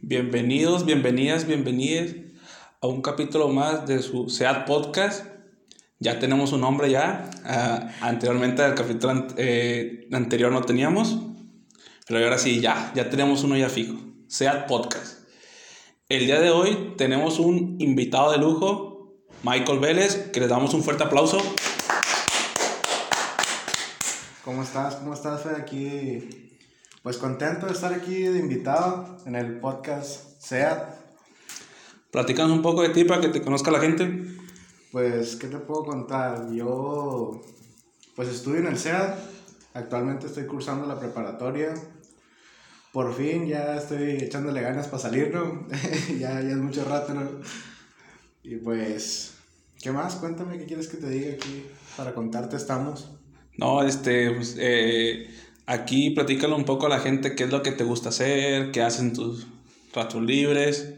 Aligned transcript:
Bienvenidos, 0.00 0.86
bienvenidas, 0.86 1.44
bienvenidas 1.44 2.14
a 2.80 2.86
un 2.86 3.02
capítulo 3.02 3.48
más 3.48 3.84
de 3.86 4.00
su 4.00 4.28
SEAT 4.30 4.64
Podcast. 4.64 5.26
Ya 5.98 6.20
tenemos 6.20 6.52
un 6.52 6.60
nombre 6.60 6.88
ya. 6.88 7.28
Ah, 7.44 7.90
anteriormente, 8.00 8.64
el 8.64 8.76
capítulo 8.76 9.26
eh, 9.36 10.08
anterior 10.12 10.52
no 10.52 10.62
teníamos. 10.62 11.18
Pero 12.06 12.24
ahora 12.24 12.38
sí, 12.38 12.60
ya, 12.60 12.92
ya 12.94 13.10
tenemos 13.10 13.42
uno 13.42 13.56
ya 13.56 13.68
fijo. 13.68 13.98
SEAT 14.28 14.68
Podcast. 14.68 15.28
El 16.08 16.26
día 16.26 16.40
de 16.40 16.50
hoy 16.50 16.94
tenemos 16.96 17.40
un 17.40 17.76
invitado 17.80 18.30
de 18.30 18.38
lujo, 18.38 19.16
Michael 19.42 19.80
Vélez, 19.80 20.30
que 20.32 20.38
le 20.38 20.46
damos 20.46 20.74
un 20.74 20.84
fuerte 20.84 21.02
aplauso. 21.02 21.38
¿Cómo 24.44 24.62
estás? 24.62 24.94
¿Cómo 24.94 25.12
estás, 25.12 25.42
Fede? 25.42 25.56
Aquí 25.56 26.47
pues 27.02 27.16
contento 27.16 27.66
de 27.66 27.72
estar 27.72 27.92
aquí 27.92 28.22
de 28.22 28.38
invitado 28.38 29.18
en 29.24 29.36
el 29.36 29.60
podcast 29.60 30.40
SEAT. 30.40 30.94
Platícanos 32.10 32.52
un 32.52 32.62
poco 32.62 32.82
de 32.82 32.88
ti 32.90 33.04
para 33.04 33.20
que 33.20 33.28
te 33.28 33.42
conozca 33.42 33.70
la 33.70 33.80
gente. 33.80 34.24
Pues, 34.90 35.36
¿qué 35.36 35.46
te 35.48 35.58
puedo 35.58 35.84
contar? 35.84 36.50
Yo, 36.50 37.42
pues 38.16 38.28
estudio 38.28 38.58
en 38.58 38.66
el 38.68 38.78
SEAT. 38.78 39.18
Actualmente 39.74 40.26
estoy 40.26 40.46
cursando 40.46 40.86
la 40.86 40.98
preparatoria. 40.98 41.74
Por 42.92 43.14
fin 43.14 43.46
ya 43.46 43.76
estoy 43.76 44.12
echándole 44.12 44.62
ganas 44.62 44.88
para 44.88 45.02
salir, 45.02 45.32
¿no? 45.32 45.68
ya, 46.18 46.40
ya 46.40 46.50
es 46.50 46.56
mucho 46.56 46.84
rato, 46.84 47.14
¿no? 47.14 47.28
Y 48.42 48.56
pues, 48.56 49.34
¿qué 49.80 49.92
más? 49.92 50.16
Cuéntame 50.16 50.58
qué 50.58 50.64
quieres 50.64 50.88
que 50.88 50.96
te 50.96 51.08
diga 51.08 51.34
aquí. 51.34 51.66
Para 51.96 52.14
contarte 52.14 52.56
estamos. 52.56 53.10
No, 53.58 53.82
este, 53.82 54.30
pues, 54.30 54.56
eh, 54.58 55.28
Aquí 55.70 56.08
platícalo 56.08 56.56
un 56.56 56.64
poco 56.64 56.86
a 56.86 56.88
la 56.88 56.98
gente 56.98 57.34
qué 57.34 57.44
es 57.44 57.50
lo 57.50 57.62
que 57.62 57.72
te 57.72 57.84
gusta 57.84 58.08
hacer, 58.08 58.72
qué 58.72 58.80
hacen 58.80 59.12
tus 59.12 59.46
ratos 59.92 60.22
libres. 60.22 60.94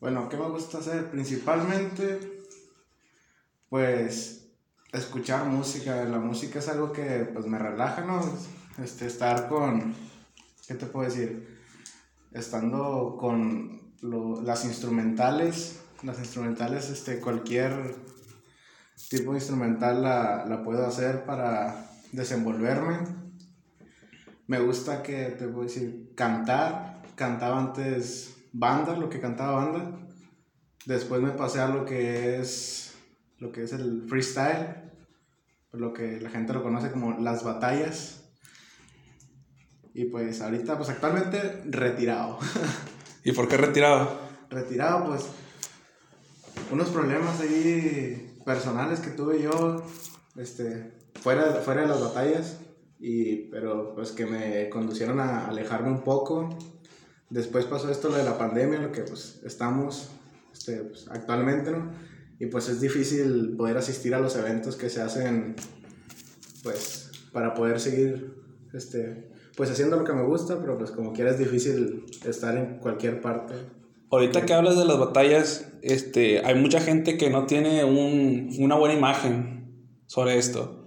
Bueno, 0.00 0.28
¿qué 0.28 0.36
me 0.36 0.50
gusta 0.50 0.76
hacer? 0.76 1.10
Principalmente, 1.10 2.20
pues, 3.70 4.48
escuchar 4.92 5.46
música. 5.46 6.04
La 6.04 6.18
música 6.18 6.58
es 6.58 6.68
algo 6.68 6.92
que, 6.92 7.26
pues, 7.32 7.46
me 7.46 7.58
relaja, 7.58 8.02
¿no? 8.02 8.20
Este, 8.84 9.06
estar 9.06 9.48
con, 9.48 9.94
¿qué 10.68 10.74
te 10.74 10.84
puedo 10.84 11.08
decir? 11.08 11.58
Estando 12.32 13.16
con 13.18 13.94
las 14.44 14.66
instrumentales, 14.66 15.80
las 16.02 16.18
instrumentales, 16.18 16.90
este, 16.90 17.18
cualquier 17.18 17.96
tipo 19.08 19.30
de 19.30 19.38
instrumental 19.38 20.02
la, 20.02 20.44
la 20.46 20.62
puedo 20.62 20.84
hacer 20.84 21.24
para 21.24 21.88
desenvolverme 22.12 23.21
me 24.52 24.60
gusta 24.60 25.02
que, 25.02 25.34
te 25.38 25.46
voy 25.46 25.62
a 25.62 25.68
decir, 25.68 26.12
cantar. 26.14 27.00
Cantaba 27.14 27.58
antes 27.58 28.36
banda, 28.52 28.94
lo 28.94 29.08
que 29.08 29.18
cantaba 29.18 29.64
banda. 29.64 29.98
Después 30.84 31.22
me 31.22 31.30
pasé 31.30 31.60
a 31.60 31.68
lo 31.68 31.86
que 31.86 32.38
es, 32.38 32.94
lo 33.38 33.50
que 33.50 33.62
es 33.62 33.72
el 33.72 34.04
freestyle, 34.10 34.92
lo 35.72 35.94
que 35.94 36.20
la 36.20 36.28
gente 36.28 36.52
lo 36.52 36.62
conoce 36.62 36.90
como 36.90 37.18
las 37.18 37.44
batallas. 37.44 38.24
Y 39.94 40.04
pues 40.04 40.42
ahorita, 40.42 40.76
pues 40.76 40.90
actualmente 40.90 41.62
retirado. 41.70 42.38
¿Y 43.24 43.32
por 43.32 43.48
qué 43.48 43.56
retirado? 43.56 44.20
Retirado, 44.50 45.06
pues 45.06 45.28
unos 46.70 46.90
problemas 46.90 47.40
ahí 47.40 48.38
personales 48.44 49.00
que 49.00 49.12
tuve 49.12 49.40
yo, 49.40 49.82
este, 50.36 50.92
fuera, 51.22 51.54
fuera 51.62 51.82
de 51.82 51.88
las 51.88 52.02
batallas 52.02 52.58
y, 53.02 53.48
pero 53.50 53.94
pues 53.96 54.12
que 54.12 54.26
me 54.26 54.68
conducieron 54.68 55.18
a 55.18 55.48
alejarme 55.48 55.90
un 55.90 56.02
poco. 56.02 56.56
Después 57.28 57.64
pasó 57.64 57.90
esto 57.90 58.08
lo 58.08 58.16
de 58.16 58.22
la 58.22 58.38
pandemia, 58.38 58.78
lo 58.78 58.92
que 58.92 59.02
pues 59.02 59.40
estamos 59.44 60.08
este, 60.52 60.76
pues, 60.84 61.08
actualmente, 61.10 61.72
¿no? 61.72 61.90
Y 62.38 62.46
pues 62.46 62.68
es 62.68 62.80
difícil 62.80 63.56
poder 63.56 63.76
asistir 63.76 64.14
a 64.14 64.20
los 64.20 64.36
eventos 64.36 64.76
que 64.76 64.88
se 64.88 65.02
hacen, 65.02 65.56
pues, 66.62 67.10
para 67.32 67.54
poder 67.54 67.80
seguir, 67.80 68.36
este, 68.72 69.30
pues 69.56 69.68
haciendo 69.70 69.96
lo 69.96 70.04
que 70.04 70.12
me 70.12 70.24
gusta, 70.24 70.60
pero 70.60 70.78
pues 70.78 70.92
como 70.92 71.12
quiera 71.12 71.32
es 71.32 71.38
difícil 71.38 72.06
estar 72.24 72.56
en 72.56 72.78
cualquier 72.78 73.20
parte. 73.20 73.54
Ahorita 74.10 74.46
que 74.46 74.54
hablas 74.54 74.76
de 74.76 74.84
las 74.84 74.98
batallas, 74.98 75.72
este, 75.82 76.44
hay 76.44 76.54
mucha 76.54 76.80
gente 76.80 77.16
que 77.16 77.30
no 77.30 77.46
tiene 77.46 77.84
un, 77.84 78.50
una 78.60 78.76
buena 78.76 78.94
imagen 78.94 79.88
sobre 80.06 80.38
esto. 80.38 80.81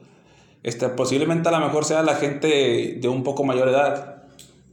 Este, 0.65 0.89
posiblemente 0.89 1.47
a 1.47 1.51
lo 1.51 1.59
mejor 1.59 1.85
sea 1.85 2.01
la 2.01 2.15
gente 2.15 2.97
de 2.99 3.07
un 3.07 3.23
poco 3.23 3.43
mayor 3.43 3.69
edad, 3.69 4.23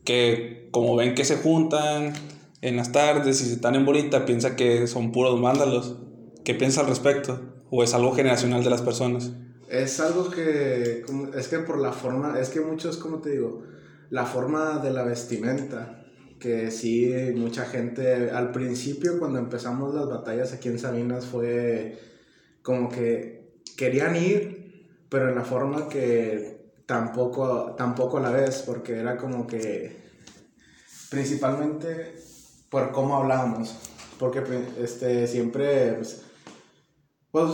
que 0.05 0.71
como 0.71 0.97
ven 0.97 1.15
que 1.15 1.27
se 1.27 1.37
juntan 1.37 2.15
en 2.63 2.77
las 2.77 2.93
tardes 2.93 3.43
y 3.43 3.45
se 3.45 3.53
están 3.53 3.75
en 3.75 3.85
bolita, 3.85 4.25
piensa 4.25 4.57
que 4.57 4.87
son 4.87 5.13
puros 5.13 5.39
mándalos. 5.39 5.97
¿Qué 6.45 6.55
piensa 6.55 6.81
al 6.81 6.87
respecto? 6.87 7.43
¿O 7.69 7.85
es 7.85 7.93
algo 7.93 8.15
generacional 8.15 8.65
de 8.65 8.71
las 8.71 8.81
personas? 8.81 9.33
Es 9.69 10.01
algo 10.01 10.31
que, 10.31 11.05
es 11.37 11.49
que 11.49 11.59
por 11.59 11.79
la 11.79 11.93
forma, 11.93 12.41
es 12.41 12.49
que 12.49 12.63
muchos, 12.63 12.97
como 12.97 13.19
te 13.19 13.33
digo, 13.33 13.63
la 14.09 14.25
forma 14.25 14.79
de 14.79 14.93
la 14.93 15.03
vestimenta, 15.03 16.07
que 16.41 16.71
sí, 16.71 17.13
mucha 17.35 17.67
gente, 17.67 18.31
al 18.31 18.51
principio 18.51 19.19
cuando 19.19 19.39
empezamos 19.39 19.95
las 19.95 20.09
batallas 20.09 20.55
aquí 20.55 20.71
en 20.71 20.79
Sabinas 20.79 21.27
fue 21.27 21.99
como 22.63 22.89
que 22.89 23.53
querían 23.77 24.17
ir 24.17 24.62
pero 25.13 25.29
en 25.29 25.35
la 25.35 25.45
forma 25.45 25.91
que 25.91 26.73
tampoco, 26.87 27.75
tampoco 27.77 28.19
la 28.19 28.31
ves, 28.31 28.65
porque 28.67 28.99
era 28.99 29.19
como 29.19 29.47
que 29.47 29.95
principalmente 31.11 32.17
por 32.71 32.93
cómo 32.93 33.17
hablábamos, 33.17 33.77
porque 34.19 34.43
este, 34.79 35.27
siempre, 35.27 35.93
pues, 35.97 36.23
pues, 37.31 37.51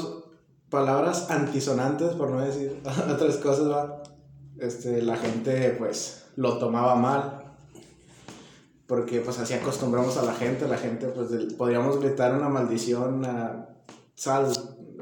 palabras 0.70 1.32
antisonantes, 1.32 2.12
por 2.12 2.30
no 2.30 2.40
decir 2.42 2.80
otras 3.12 3.38
cosas, 3.38 3.68
¿va? 3.68 4.04
Este, 4.58 5.02
la 5.02 5.16
gente 5.16 5.74
pues 5.76 6.26
lo 6.36 6.58
tomaba 6.58 6.94
mal, 6.94 7.56
porque 8.86 9.20
pues 9.20 9.36
así 9.40 9.54
acostumbramos 9.54 10.16
a 10.16 10.22
la 10.22 10.34
gente, 10.34 10.68
la 10.68 10.78
gente 10.78 11.08
pues 11.08 11.30
podríamos 11.54 11.98
gritar 11.98 12.36
una 12.36 12.48
maldición 12.48 13.24
a 13.24 13.68
sal, 14.14 14.52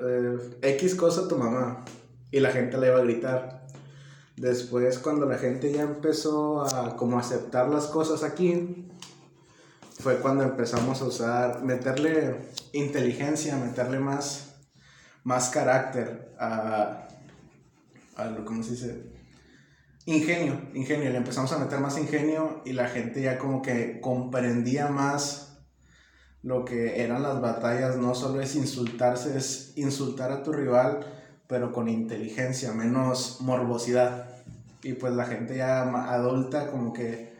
eh, 0.02 0.38
X 0.62 0.94
cosa 0.94 1.28
tu 1.28 1.36
mamá, 1.36 1.84
y 2.36 2.40
la 2.40 2.50
gente 2.50 2.76
le 2.76 2.88
iba 2.88 2.98
a 2.98 3.02
gritar. 3.02 3.66
Después, 4.36 4.98
cuando 4.98 5.24
la 5.24 5.38
gente 5.38 5.72
ya 5.72 5.80
empezó 5.80 6.60
a 6.66 6.94
como 6.94 7.18
aceptar 7.18 7.70
las 7.70 7.86
cosas 7.86 8.22
aquí, 8.22 8.86
fue 9.98 10.18
cuando 10.18 10.44
empezamos 10.44 11.00
a 11.00 11.06
usar, 11.06 11.62
meterle 11.62 12.50
inteligencia, 12.74 13.56
meterle 13.56 14.00
más, 14.00 14.58
más 15.24 15.48
carácter 15.48 16.34
a, 16.38 17.08
lo, 18.36 18.44
¿cómo 18.44 18.62
se 18.62 18.72
dice? 18.72 19.02
Ingenio, 20.04 20.60
ingenio, 20.74 21.08
le 21.08 21.16
empezamos 21.16 21.50
a 21.52 21.58
meter 21.58 21.80
más 21.80 21.96
ingenio 21.96 22.60
y 22.66 22.74
la 22.74 22.88
gente 22.88 23.22
ya 23.22 23.38
como 23.38 23.62
que 23.62 23.98
comprendía 24.02 24.88
más 24.88 25.56
lo 26.42 26.66
que 26.66 27.02
eran 27.02 27.22
las 27.22 27.40
batallas, 27.40 27.96
no 27.96 28.14
solo 28.14 28.42
es 28.42 28.54
insultarse, 28.56 29.38
es 29.38 29.72
insultar 29.76 30.30
a 30.32 30.42
tu 30.42 30.52
rival, 30.52 31.15
pero 31.48 31.72
con 31.72 31.88
inteligencia, 31.88 32.72
menos 32.72 33.38
morbosidad. 33.40 34.28
Y 34.82 34.94
pues 34.94 35.14
la 35.14 35.24
gente 35.24 35.56
ya 35.56 35.82
adulta 36.12 36.70
como 36.70 36.92
que 36.92 37.34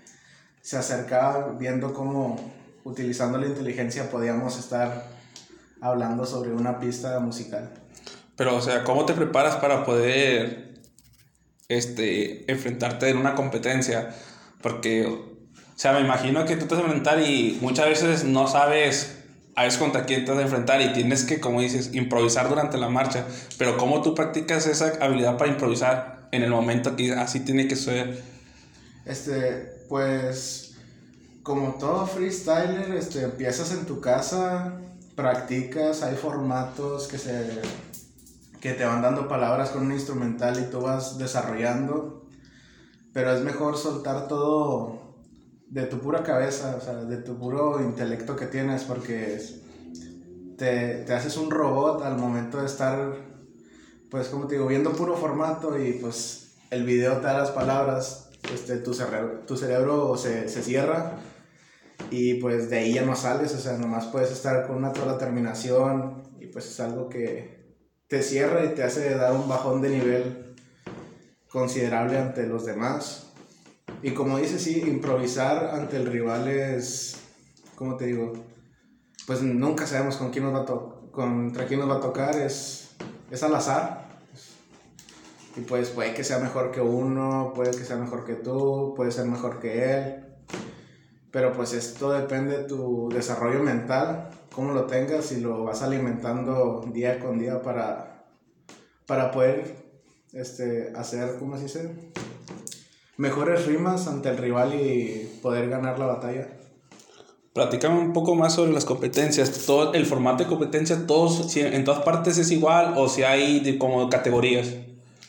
se 0.63 0.77
acercaba 0.77 1.53
viendo 1.59 1.93
cómo 1.93 2.37
utilizando 2.85 3.39
la 3.39 3.47
inteligencia 3.47 4.11
podíamos 4.11 4.59
estar 4.59 5.05
hablando 5.81 6.25
sobre 6.25 6.53
una 6.53 6.79
pista 6.79 7.19
musical. 7.21 7.71
Pero, 8.37 8.57
o 8.57 8.61
sea, 8.61 8.85
¿cómo 8.85 9.07
te 9.07 9.15
preparas 9.15 9.57
para 9.57 9.85
poder 9.85 10.75
este, 11.69 12.51
enfrentarte 12.51 13.09
en 13.09 13.17
una 13.17 13.35
competencia? 13.35 14.15
Porque, 14.63 15.07
o 15.07 15.49
sea, 15.75 15.93
me 15.93 16.01
imagino 16.01 16.45
que 16.45 16.57
tú 16.57 16.67
te 16.67 16.75
vas 16.75 16.83
a 16.83 16.87
enfrentar 16.87 17.21
y 17.21 17.59
muchas 17.61 17.87
veces 17.87 18.25
no 18.25 18.47
sabes 18.47 19.16
a 19.57 19.65
veces 19.65 19.79
contra 19.79 20.05
quién 20.05 20.25
te 20.25 20.31
vas 20.31 20.41
a 20.41 20.43
enfrentar 20.43 20.83
y 20.83 20.93
tienes 20.93 21.25
que, 21.25 21.41
como 21.41 21.63
dices, 21.63 21.95
improvisar 21.95 22.49
durante 22.49 22.77
la 22.77 22.91
marcha. 22.91 23.25
Pero 23.57 23.79
¿cómo 23.79 24.03
tú 24.03 24.15
practicas 24.15 24.67
esa 24.67 24.93
habilidad 25.01 25.39
para 25.39 25.51
improvisar 25.51 26.29
en 26.31 26.43
el 26.43 26.51
momento 26.51 26.95
que 26.95 27.13
así 27.15 27.41
tiene 27.41 27.67
que 27.67 27.75
ser? 27.75 28.23
Este, 29.07 29.73
pues, 29.89 30.75
como 31.43 31.75
todo 31.75 32.07
freestyler, 32.07 32.95
este, 32.97 33.23
empiezas 33.23 33.73
en 33.73 33.87
tu 33.87 34.01
casa, 34.01 34.75
practicas, 35.15 36.03
hay 36.03 36.17
formatos 36.17 37.09
que 37.09 37.17
se 37.19 37.63
que 38.61 38.73
te 38.73 38.85
van 38.85 39.01
dando 39.01 39.29
palabras 39.29 39.71
con 39.71 39.87
un 39.87 39.93
instrumental 39.93 40.59
y 40.59 40.71
tú 40.71 40.81
vas 40.81 41.19
desarrollando, 41.19 42.27
pero 43.13 43.33
es 43.33 43.43
mejor 43.43 43.77
soltar 43.79 44.27
todo 44.29 45.06
de 45.69 45.87
tu 45.87 45.99
pura 45.99 46.23
cabeza, 46.23 46.77
o 46.77 46.81
sea, 46.81 46.95
de 46.95 47.17
tu 47.19 47.39
puro 47.39 47.83
intelecto 47.83 48.37
que 48.37 48.47
tienes, 48.47 48.85
porque 48.85 49.41
te, 50.57 51.05
te, 51.05 51.13
haces 51.13 51.37
un 51.37 51.51
robot 51.51 52.03
al 52.03 52.17
momento 52.17 52.59
de 52.59 52.67
estar, 52.67 53.15
pues 54.11 54.29
como 54.29 54.47
te 54.47 54.55
digo, 54.55 54.67
viendo 54.67 54.93
puro 54.93 55.17
formato 55.17 55.79
y 55.79 55.95
pues 55.95 56.57
el 56.71 56.85
video 56.85 57.19
te 57.19 57.27
da 57.27 57.39
las 57.39 57.51
palabras, 57.51 58.31
este, 58.53 58.77
tu, 58.77 58.95
cerebro, 58.95 59.41
tu 59.47 59.57
cerebro 59.57 60.17
se, 60.17 60.49
se 60.49 60.63
cierra 60.63 61.19
y 62.11 62.35
pues 62.35 62.71
de 62.71 62.79
ahí 62.79 62.95
ya 62.95 63.03
no 63.03 63.17
sales, 63.17 63.55
o 63.55 63.59
sea, 63.59 63.77
nomás 63.77 64.07
puedes 64.07 64.31
estar 64.31 64.67
con 64.67 64.77
una 64.77 64.95
sola 64.95 65.19
terminación 65.19 66.23
y 66.39 66.47
pues 66.47 66.67
es 66.67 66.79
algo 66.81 67.09
que 67.09 67.75
te 68.09 68.23
cierra 68.23 68.65
y 68.65 68.69
te 68.69 68.85
hace 68.85 69.15
dar 69.15 69.33
un 69.33 69.49
bajón 69.49 69.83
de 69.83 69.91
nivel 69.91 70.55
considerable 71.51 72.19
ante 72.19 72.47
los 72.47 72.65
demás. 72.65 73.26
Y 74.03 74.11
como 74.13 74.39
dices, 74.39 74.63
sí, 74.63 74.83
improvisar 74.87 75.71
ante 75.75 75.97
el 75.97 76.07
rival 76.07 76.49
es, 76.49 77.17
¿cómo 77.75 77.97
te 77.97 78.07
digo? 78.07 78.33
Pues 79.27 79.43
nunca 79.43 79.87
sabemos 79.87 80.17
con 80.17 80.31
quién 80.31 80.45
nos 80.45 80.55
va 80.55 80.61
a 80.61 81.11
contra 81.11 81.67
quién 81.67 81.81
nos 81.81 81.89
va 81.89 81.97
a 81.97 82.01
tocar, 82.01 82.37
es, 82.37 82.91
es 83.31 83.43
al 83.43 83.55
azar. 83.55 84.07
Y 85.57 85.63
pues 85.63 85.89
puede 85.89 86.13
que 86.13 86.23
sea 86.23 86.39
mejor 86.39 86.71
que 86.71 86.83
uno, 86.83 87.53
puede 87.55 87.71
que 87.71 87.85
sea 87.85 87.97
mejor 87.97 88.27
que 88.27 88.35
tú, 88.35 88.93
puede 88.95 89.11
ser 89.11 89.25
mejor 89.25 89.59
que 89.59 89.95
él. 89.95 90.25
Pero 91.31 91.53
pues 91.53 91.73
esto 91.73 92.13
depende 92.13 92.59
de 92.59 92.65
tu 92.65 93.09
desarrollo 93.09 93.63
mental, 93.63 94.29
cómo 94.55 94.73
lo 94.73 94.85
tengas 94.85 95.33
y 95.33 95.41
lo 95.41 95.65
vas 95.65 95.83
alimentando 95.83 96.85
día 96.93 97.19
con 97.19 97.39
día 97.39 97.63
para, 97.63 98.27
para 99.07 99.31
poder 99.31 99.75
este, 100.33 100.93
hacer, 100.95 101.39
¿cómo 101.39 101.57
se 101.57 101.63
dice? 101.65 102.13
Mejores 103.17 103.67
rimas 103.67 104.07
ante 104.09 104.29
el 104.29 104.37
rival 104.37 104.75
y 104.75 105.39
poder 105.43 105.71
ganar 105.71 105.99
la 105.99 106.07
batalla. 106.07 106.49
Platícame 107.55 107.99
un 107.99 108.13
poco 108.13 108.35
más 108.35 108.55
sobre 108.55 108.73
las 108.73 108.85
competencias. 108.85 109.51
Todo 109.65 109.95
el 109.95 110.05
formato 110.05 110.45
de 110.45 110.51
competencia, 110.51 111.07
todos, 111.07 111.51
si 111.51 111.61
en 111.61 111.85
todas 111.85 112.03
partes 112.03 112.37
es 112.37 112.51
igual 112.51 112.93
o 112.99 113.09
si 113.09 113.23
hay 113.23 113.79
como 113.79 114.11
categorías. 114.11 114.75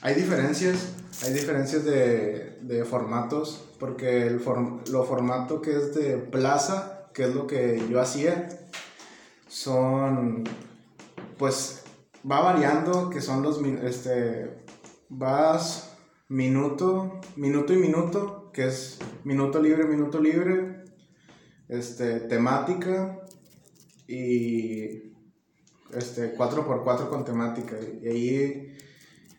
Hay 0.02 0.16
diferencias, 0.16 0.90
hay 1.26 1.32
diferencias 1.32 1.86
de, 1.86 2.58
de 2.62 2.84
formatos, 2.84 3.64
porque 3.80 4.28
el 4.28 4.42
lo 4.92 5.06
formato 5.06 5.62
que 5.62 5.78
es 5.78 5.96
de 5.96 6.18
plaza, 6.18 7.08
que 7.14 7.24
es 7.24 7.34
lo 7.34 7.48
que 7.48 7.82
yo 7.90 8.02
hacía, 8.02 8.50
son, 9.48 10.44
pues, 11.38 11.84
va 12.30 12.42
variando, 12.42 13.10
que 13.10 13.22
son 13.22 13.42
los, 13.42 13.62
este, 13.84 14.66
vas 15.08 15.87
minuto, 16.30 17.22
minuto 17.36 17.74
y 17.74 17.78
minuto, 17.78 18.52
que 18.54 18.68
es 18.68 19.00
minuto 19.24 19.62
libre, 19.62 19.86
minuto 19.86 20.20
libre, 20.20 20.84
este, 21.70 22.22
temática 22.22 23.22
y 24.08 25.14
este, 25.94 26.36
4x4 26.36 27.10
con 27.10 27.24
temática. 27.24 27.78
Y 28.02 28.08
ahí 28.08 28.78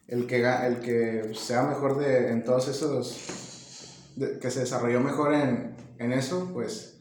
el 0.07 0.27
que, 0.27 0.43
el 0.43 0.81
que 0.81 1.33
sea 1.35 1.63
mejor 1.65 1.99
de, 1.99 2.31
en 2.31 2.45
todos 2.45 2.69
esos, 2.69 4.15
que 4.41 4.51
se 4.51 4.61
desarrolló 4.61 5.01
mejor 5.01 5.35
en, 5.35 5.77
en, 5.99 6.13
eso, 6.13 6.51
pues 6.53 6.99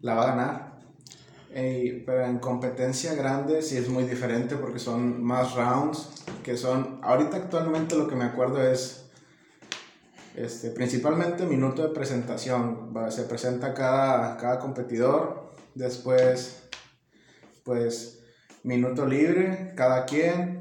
la 0.00 0.14
va 0.14 0.22
a 0.24 0.34
ganar. 0.34 0.78
pero 1.52 2.24
en 2.24 2.38
competencia 2.40 3.14
grande 3.14 3.62
sí 3.62 3.76
es 3.76 3.88
muy 3.88 4.04
diferente 4.04 4.56
porque 4.56 4.80
son 4.80 5.22
más 5.22 5.54
rounds, 5.54 6.24
que 6.42 6.56
son, 6.56 6.98
ahorita 7.02 7.36
actualmente 7.36 7.96
lo 7.96 8.08
que 8.08 8.16
me 8.16 8.24
acuerdo 8.24 8.62
es, 8.62 9.07
este, 10.34 10.70
principalmente 10.70 11.46
minuto 11.46 11.82
de 11.82 11.94
presentación, 11.94 12.92
se 13.10 13.22
presenta 13.22 13.74
cada, 13.74 14.36
cada 14.36 14.58
competidor, 14.58 15.52
después, 15.74 16.68
pues, 17.64 18.20
minuto 18.62 19.06
libre, 19.06 19.72
cada 19.76 20.04
quien, 20.04 20.58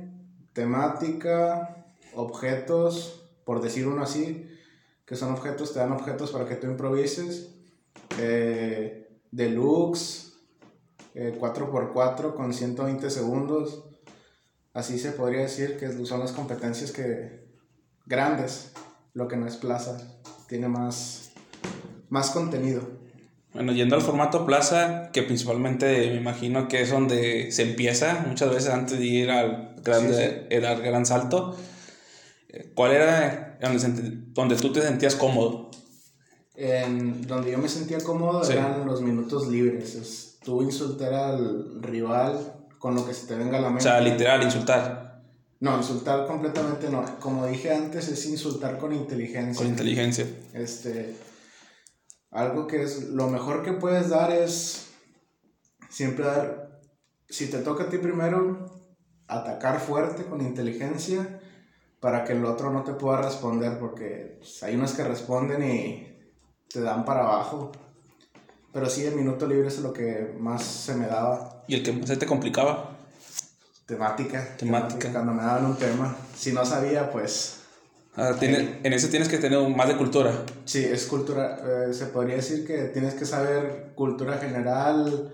temática, 0.54 1.86
objetos, 2.16 3.30
por 3.46 3.62
decir 3.62 3.88
uno 3.88 4.04
así, 4.04 4.50
que 5.06 5.16
son 5.16 5.32
objetos, 5.32 5.74
te 5.74 5.80
dan 5.80 5.92
objetos 5.92 6.32
para 6.32 6.46
que 6.46 6.56
tú 6.56 6.68
improvises. 6.68 7.54
Eh, 8.20 9.22
deluxe, 9.32 10.34
4x4 11.14 12.20
eh, 12.20 12.36
con 12.36 12.54
120 12.54 13.10
segundos. 13.10 13.86
Así 14.74 15.00
se 15.00 15.12
podría 15.12 15.42
decir 15.42 15.78
que 15.78 15.92
son 16.06 16.20
las 16.20 16.32
competencias 16.32 16.92
que 16.92 17.48
grandes, 18.06 18.74
lo 19.18 19.28
que 19.28 19.36
no 19.36 19.48
es 19.48 19.58
plaza, 19.58 19.98
tiene 20.48 20.70
más, 20.70 21.32
más 22.10 22.30
contenido. 22.30 22.88
Bueno, 23.54 23.74
yendo 23.74 23.96
al 23.96 24.02
formato 24.02 24.46
plaza, 24.46 25.10
que 25.12 25.24
principalmente 25.24 26.12
me 26.12 26.16
imagino 26.16 26.68
que 26.68 26.84
es 26.84 26.92
donde 26.92 27.52
se 27.52 27.64
empieza 27.64 28.24
muchas 28.28 28.52
veces 28.52 28.70
antes 28.70 29.00
de 29.00 29.06
ir 29.06 29.32
al, 29.32 29.76
grande, 29.84 30.48
al 30.52 30.82
gran 30.82 31.06
salto 31.06 31.58
¿Cuál 32.74 32.92
era 32.92 33.58
donde, 34.36 34.56
tú 34.56 34.72
te 34.72 34.82
sentías 34.82 35.16
cómodo? 35.16 35.70
En 36.56 37.28
donde 37.28 37.52
yo 37.52 37.58
me 37.58 37.70
sentía 37.70 38.00
cómodo 38.00 38.50
eran 38.50 38.86
los 38.86 39.02
minutos 39.02 39.48
libres. 39.48 39.96
Es, 39.96 40.40
tú 40.44 40.62
insultar 40.62 41.14
al 41.14 41.82
rival 41.82 42.54
con 42.80 42.96
lo 42.96 43.06
que 43.06 43.14
se 43.14 43.28
te 43.28 43.36
venga 43.36 43.58
a 43.58 43.62
la 43.62 43.70
mente. 43.70 43.84
O 43.84 43.88
sea, 43.88 44.00
literal, 44.00 44.42
insultar. 44.42 45.07
No, 45.60 45.78
insultar 45.78 46.28
completamente 46.28 46.90
no. 46.90 47.04
Como 47.20 47.48
dije 47.48 47.74
antes, 47.74 48.08
es 48.10 48.26
insultar 48.28 48.78
con 48.78 48.94
inteligencia. 48.94 49.58
Con 49.58 49.68
inteligencia. 49.68 50.28
Este, 50.54 51.16
algo 52.32 52.68
que 52.68 52.84
es 52.84 53.10
lo 53.10 53.28
mejor 53.28 53.64
que 53.64 53.74
puedes 53.74 54.10
dar 54.10 54.32
es 54.32 54.88
siempre 55.90 56.26
dar, 56.26 56.80
si 57.28 57.48
te 57.48 57.60
toca 57.60 57.86
a 57.86 57.90
ti 57.90 57.98
primero, 57.98 58.66
atacar 59.28 59.80
fuerte 59.80 60.26
con 60.26 60.42
inteligencia 60.42 61.40
para 62.00 62.24
que 62.24 62.34
el 62.34 62.46
otro 62.46 62.72
no 62.72 62.84
te 62.84 62.94
pueda 62.94 63.22
responder, 63.22 63.80
porque 63.80 64.38
pues, 64.40 64.62
hay 64.62 64.76
unos 64.76 64.94
que 64.94 65.04
responden 65.04 65.64
y 65.64 66.08
te 66.72 66.82
dan 66.82 67.04
para 67.04 67.22
abajo. 67.22 67.72
Pero 68.72 68.88
sí, 68.88 69.06
el 69.06 69.16
minuto 69.16 69.48
libre 69.48 69.70
es 69.70 69.80
lo 69.80 69.92
que 69.92 70.36
más 70.40 70.64
se 70.64 70.94
me 70.94 71.08
daba. 71.08 71.64
¿Y 71.68 71.74
el 71.76 71.84
que 71.84 71.94
más 71.94 72.08
se 72.08 72.18
te 72.18 72.28
complicaba? 72.28 72.97
Temática. 73.88 74.46
Temática. 74.58 75.12
Cuando 75.14 75.34
me 75.34 75.42
daban 75.42 75.66
un 75.66 75.78
tema. 75.78 76.16
Si 76.36 76.52
no 76.52 76.66
sabía, 76.66 77.10
pues... 77.10 77.62
Ah, 78.18 78.36
tiene, 78.38 78.80
en 78.84 78.94
ese 78.94 79.08
tienes 79.08 79.30
que 79.30 79.38
tener 79.38 79.60
más 79.70 79.88
de 79.88 79.96
cultura. 79.96 80.44
Sí, 80.66 80.84
es 80.84 81.06
cultura. 81.06 81.58
Eh, 81.88 81.94
se 81.94 82.08
podría 82.08 82.36
decir 82.36 82.66
que 82.68 82.86
tienes 82.86 83.14
que 83.14 83.26
saber 83.26 83.94
cultura 83.96 84.40
general. 84.40 85.34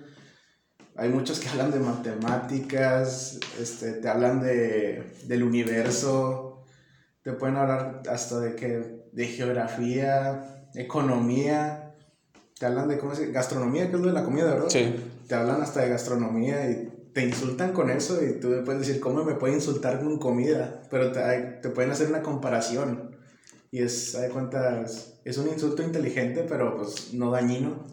Hay 0.96 1.10
muchos 1.10 1.40
que 1.40 1.50
hablan 1.50 1.72
de 1.72 1.80
matemáticas, 1.80 3.40
este, 3.60 3.94
te 3.94 4.08
hablan 4.08 4.40
de, 4.42 5.16
del 5.26 5.42
universo, 5.42 6.64
te 7.24 7.32
pueden 7.32 7.56
hablar 7.56 8.04
hasta 8.08 8.40
de 8.40 8.56
que 8.56 9.04
de 9.12 9.28
geografía, 9.28 10.68
economía, 10.76 11.96
te 12.60 12.68
hablan 12.68 12.88
de 12.88 13.00
cómo 13.00 13.16
se 13.16 13.32
gastronomía, 13.32 13.90
que 13.90 13.96
es 13.96 14.02
lo 14.02 14.08
de 14.08 14.14
la 14.14 14.24
comida, 14.24 14.46
¿verdad? 14.46 14.70
Sí. 14.70 14.94
Te 15.28 15.34
hablan 15.34 15.62
hasta 15.62 15.82
de 15.82 15.90
gastronomía 15.90 16.70
y 16.70 16.93
te 17.14 17.24
insultan 17.24 17.74
con 17.74 17.90
eso 17.90 18.24
y 18.24 18.40
tú 18.40 18.50
puedes 18.66 18.88
decir, 18.88 19.00
¿cómo 19.00 19.24
me 19.24 19.36
puede 19.36 19.54
insultar 19.54 20.02
con 20.02 20.18
comida? 20.18 20.82
Pero 20.90 21.12
te, 21.12 21.22
te 21.62 21.70
pueden 21.70 21.92
hacer 21.92 22.08
una 22.08 22.22
comparación. 22.22 23.16
Y 23.72 23.82
es, 23.82 24.14
de 24.14 24.30
cuentas, 24.30 25.14
es 25.24 25.38
un 25.38 25.48
insulto 25.48 25.84
inteligente, 25.84 26.46
pero 26.48 26.78
pues 26.78 27.14
no 27.14 27.32
dañino. 27.32 27.84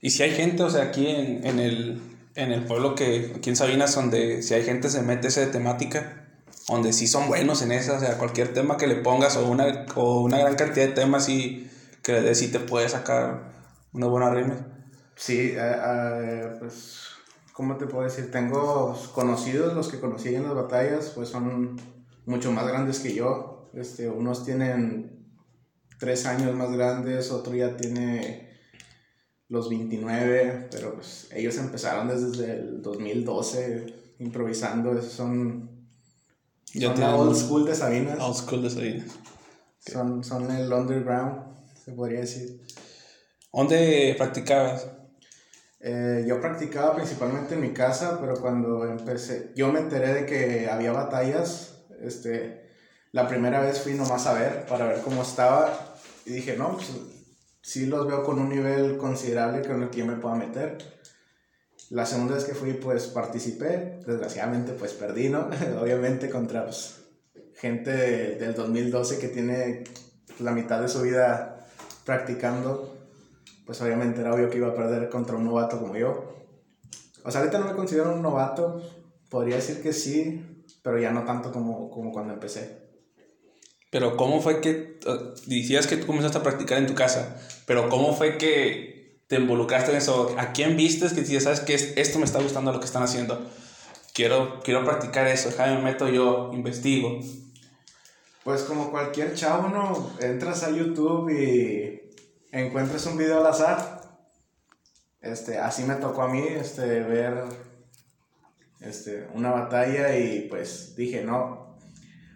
Y 0.00 0.10
si 0.10 0.22
hay 0.22 0.30
gente, 0.30 0.62
o 0.62 0.70
sea, 0.70 0.84
aquí 0.84 1.06
en, 1.06 1.46
en, 1.46 1.58
el, 1.58 2.00
en 2.34 2.52
el 2.52 2.64
pueblo 2.64 2.94
que, 2.94 3.32
aquí 3.36 3.50
en 3.50 3.56
Sabinas, 3.56 3.94
donde 3.94 4.42
si 4.42 4.54
hay 4.54 4.62
gente 4.62 4.88
se 4.88 5.02
mete 5.02 5.28
esa 5.28 5.50
temática, 5.50 6.28
donde 6.68 6.92
sí 6.92 7.06
son 7.06 7.28
buenos 7.28 7.62
en 7.62 7.72
eso, 7.72 7.94
o 7.94 8.00
sea, 8.00 8.18
cualquier 8.18 8.52
tema 8.52 8.76
que 8.76 8.86
le 8.86 8.96
pongas 8.96 9.36
o 9.36 9.46
una, 9.48 9.86
o 9.94 10.20
una 10.22 10.38
gran 10.38 10.56
cantidad 10.56 10.86
de 10.86 10.92
temas 10.92 11.28
y 11.28 11.70
que 12.02 12.12
le 12.12 12.20
des 12.22 12.38
sí 12.38 12.48
te 12.48 12.60
puede 12.60 12.88
sacar 12.88 13.52
una 13.92 14.06
buena 14.06 14.30
rima. 14.30 14.66
Sí, 15.14 15.54
eh, 15.56 15.58
eh, 15.58 16.56
pues, 16.58 17.05
¿cómo 17.56 17.78
te 17.78 17.86
puedo 17.86 18.04
decir? 18.04 18.30
Tengo 18.30 18.94
conocidos, 19.14 19.72
los 19.72 19.88
que 19.88 19.98
conocí 19.98 20.34
en 20.34 20.42
las 20.42 20.54
batallas, 20.54 21.12
pues 21.14 21.30
son 21.30 21.80
mucho 22.26 22.52
más 22.52 22.68
grandes 22.68 23.00
que 23.00 23.14
yo. 23.14 23.70
Este, 23.72 24.10
unos 24.10 24.44
tienen 24.44 25.26
tres 25.98 26.26
años 26.26 26.54
más 26.54 26.70
grandes, 26.70 27.30
otro 27.30 27.54
ya 27.54 27.74
tiene 27.74 28.50
los 29.48 29.70
29, 29.70 30.68
pero 30.70 30.94
pues 30.94 31.28
ellos 31.32 31.56
empezaron 31.56 32.08
desde 32.08 32.58
el 32.58 32.82
2012 32.82 34.14
improvisando, 34.18 34.92
esos 34.92 35.12
son 35.12 35.70
son 36.64 37.00
la 37.00 37.16
old 37.16 37.36
school 37.36 37.64
de 37.64 37.74
Sabinas. 37.74 38.18
Old 38.20 38.36
school 38.36 38.62
de 38.62 38.70
Sabinas. 38.70 39.18
Son, 39.78 40.22
son 40.22 40.50
el 40.50 40.70
underground, 40.70 41.56
se 41.82 41.92
podría 41.92 42.20
decir. 42.20 42.60
¿Dónde 43.50 44.14
practicabas? 44.18 44.88
Eh, 45.88 46.24
yo 46.26 46.40
practicaba 46.40 46.96
principalmente 46.96 47.54
en 47.54 47.60
mi 47.60 47.72
casa, 47.72 48.18
pero 48.20 48.40
cuando 48.40 48.84
empecé, 48.84 49.52
yo 49.54 49.70
me 49.70 49.78
enteré 49.78 50.14
de 50.14 50.26
que 50.26 50.68
había 50.68 50.90
batallas, 50.90 51.76
este, 52.00 52.72
la 53.12 53.28
primera 53.28 53.60
vez 53.60 53.80
fui 53.80 53.94
nomás 53.94 54.26
a 54.26 54.32
ver, 54.32 54.66
para 54.66 54.86
ver 54.88 55.00
cómo 55.02 55.22
estaba, 55.22 55.96
y 56.24 56.32
dije, 56.32 56.56
no, 56.56 56.72
pues 56.72 56.90
sí 57.62 57.86
los 57.86 58.04
veo 58.08 58.24
con 58.24 58.40
un 58.40 58.48
nivel 58.48 58.96
considerable 58.96 59.64
con 59.64 59.80
el 59.80 59.90
que 59.90 59.98
yo 59.98 60.06
me 60.06 60.16
pueda 60.16 60.34
meter. 60.34 60.76
La 61.90 62.04
segunda 62.04 62.34
vez 62.34 62.42
que 62.42 62.54
fui, 62.56 62.72
pues 62.72 63.06
participé. 63.06 64.00
Desgraciadamente, 64.04 64.72
pues 64.72 64.92
perdí, 64.92 65.28
¿no? 65.28 65.48
Obviamente 65.80 66.28
contra 66.28 66.64
pues, 66.64 66.96
gente 67.54 67.92
del 67.92 68.54
2012 68.56 69.20
que 69.20 69.28
tiene 69.28 69.84
la 70.40 70.50
mitad 70.50 70.80
de 70.80 70.88
su 70.88 71.02
vida 71.02 71.64
practicando. 72.04 72.95
Pues 73.66 73.82
obviamente 73.82 74.20
era 74.20 74.32
obvio 74.32 74.48
que 74.48 74.58
iba 74.58 74.68
a 74.68 74.74
perder 74.74 75.10
contra 75.10 75.36
un 75.36 75.44
novato 75.44 75.78
como 75.78 75.96
yo. 75.96 76.32
O 77.24 77.30
sea, 77.30 77.40
ahorita 77.40 77.58
no 77.58 77.66
me 77.66 77.74
considero 77.74 78.14
un 78.14 78.22
novato, 78.22 78.80
podría 79.28 79.56
decir 79.56 79.82
que 79.82 79.92
sí, 79.92 80.64
pero 80.82 81.00
ya 81.00 81.10
no 81.10 81.24
tanto 81.24 81.50
como, 81.50 81.90
como 81.90 82.12
cuando 82.12 82.32
empecé. 82.32 82.86
Pero 83.90 84.16
¿cómo 84.16 84.40
fue 84.40 84.60
que, 84.60 85.00
decías 85.46 85.88
que 85.88 85.96
tú 85.96 86.06
comenzaste 86.06 86.38
a 86.38 86.42
practicar 86.42 86.78
en 86.78 86.86
tu 86.86 86.94
casa, 86.94 87.40
pero 87.66 87.88
¿cómo 87.88 88.14
fue 88.14 88.38
que 88.38 89.22
te 89.26 89.36
involucraste 89.36 89.90
en 89.90 89.96
eso? 89.96 90.34
¿A 90.38 90.52
quién 90.52 90.76
vistes 90.76 91.12
que 91.12 91.22
decías, 91.22 91.42
sabes 91.44 91.60
que 91.60 91.74
esto 91.74 92.18
me 92.18 92.24
está 92.24 92.40
gustando 92.40 92.72
lo 92.72 92.78
que 92.78 92.86
están 92.86 93.02
haciendo? 93.02 93.50
Quiero, 94.14 94.60
quiero 94.62 94.84
practicar 94.84 95.26
eso, 95.26 95.48
déjame 95.48 95.76
me 95.76 95.82
meto 95.82 96.08
yo, 96.08 96.50
investigo. 96.52 97.18
Pues 98.44 98.62
como 98.62 98.92
cualquier 98.92 99.34
chavo, 99.34 99.68
¿no? 99.68 100.12
Entras 100.20 100.62
a 100.62 100.70
YouTube 100.70 101.30
y 101.30 102.05
encuentras 102.60 103.06
un 103.06 103.16
video 103.16 103.38
al 103.38 103.46
azar. 103.46 104.00
Este, 105.20 105.58
así 105.58 105.84
me 105.84 105.96
tocó 105.96 106.22
a 106.22 106.28
mí, 106.28 106.40
este, 106.40 107.02
ver 107.02 107.44
este, 108.80 109.28
una 109.34 109.50
batalla 109.50 110.16
y 110.16 110.46
pues 110.48 110.94
dije, 110.96 111.24
no, 111.24 111.76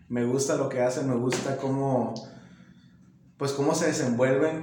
me 0.08 0.24
gusta 0.24 0.56
lo 0.56 0.68
que 0.68 0.80
hacen, 0.80 1.08
me 1.08 1.16
gusta 1.16 1.56
cómo, 1.56 2.14
pues 3.36 3.52
cómo 3.52 3.74
se 3.74 3.86
desenvuelven 3.86 4.62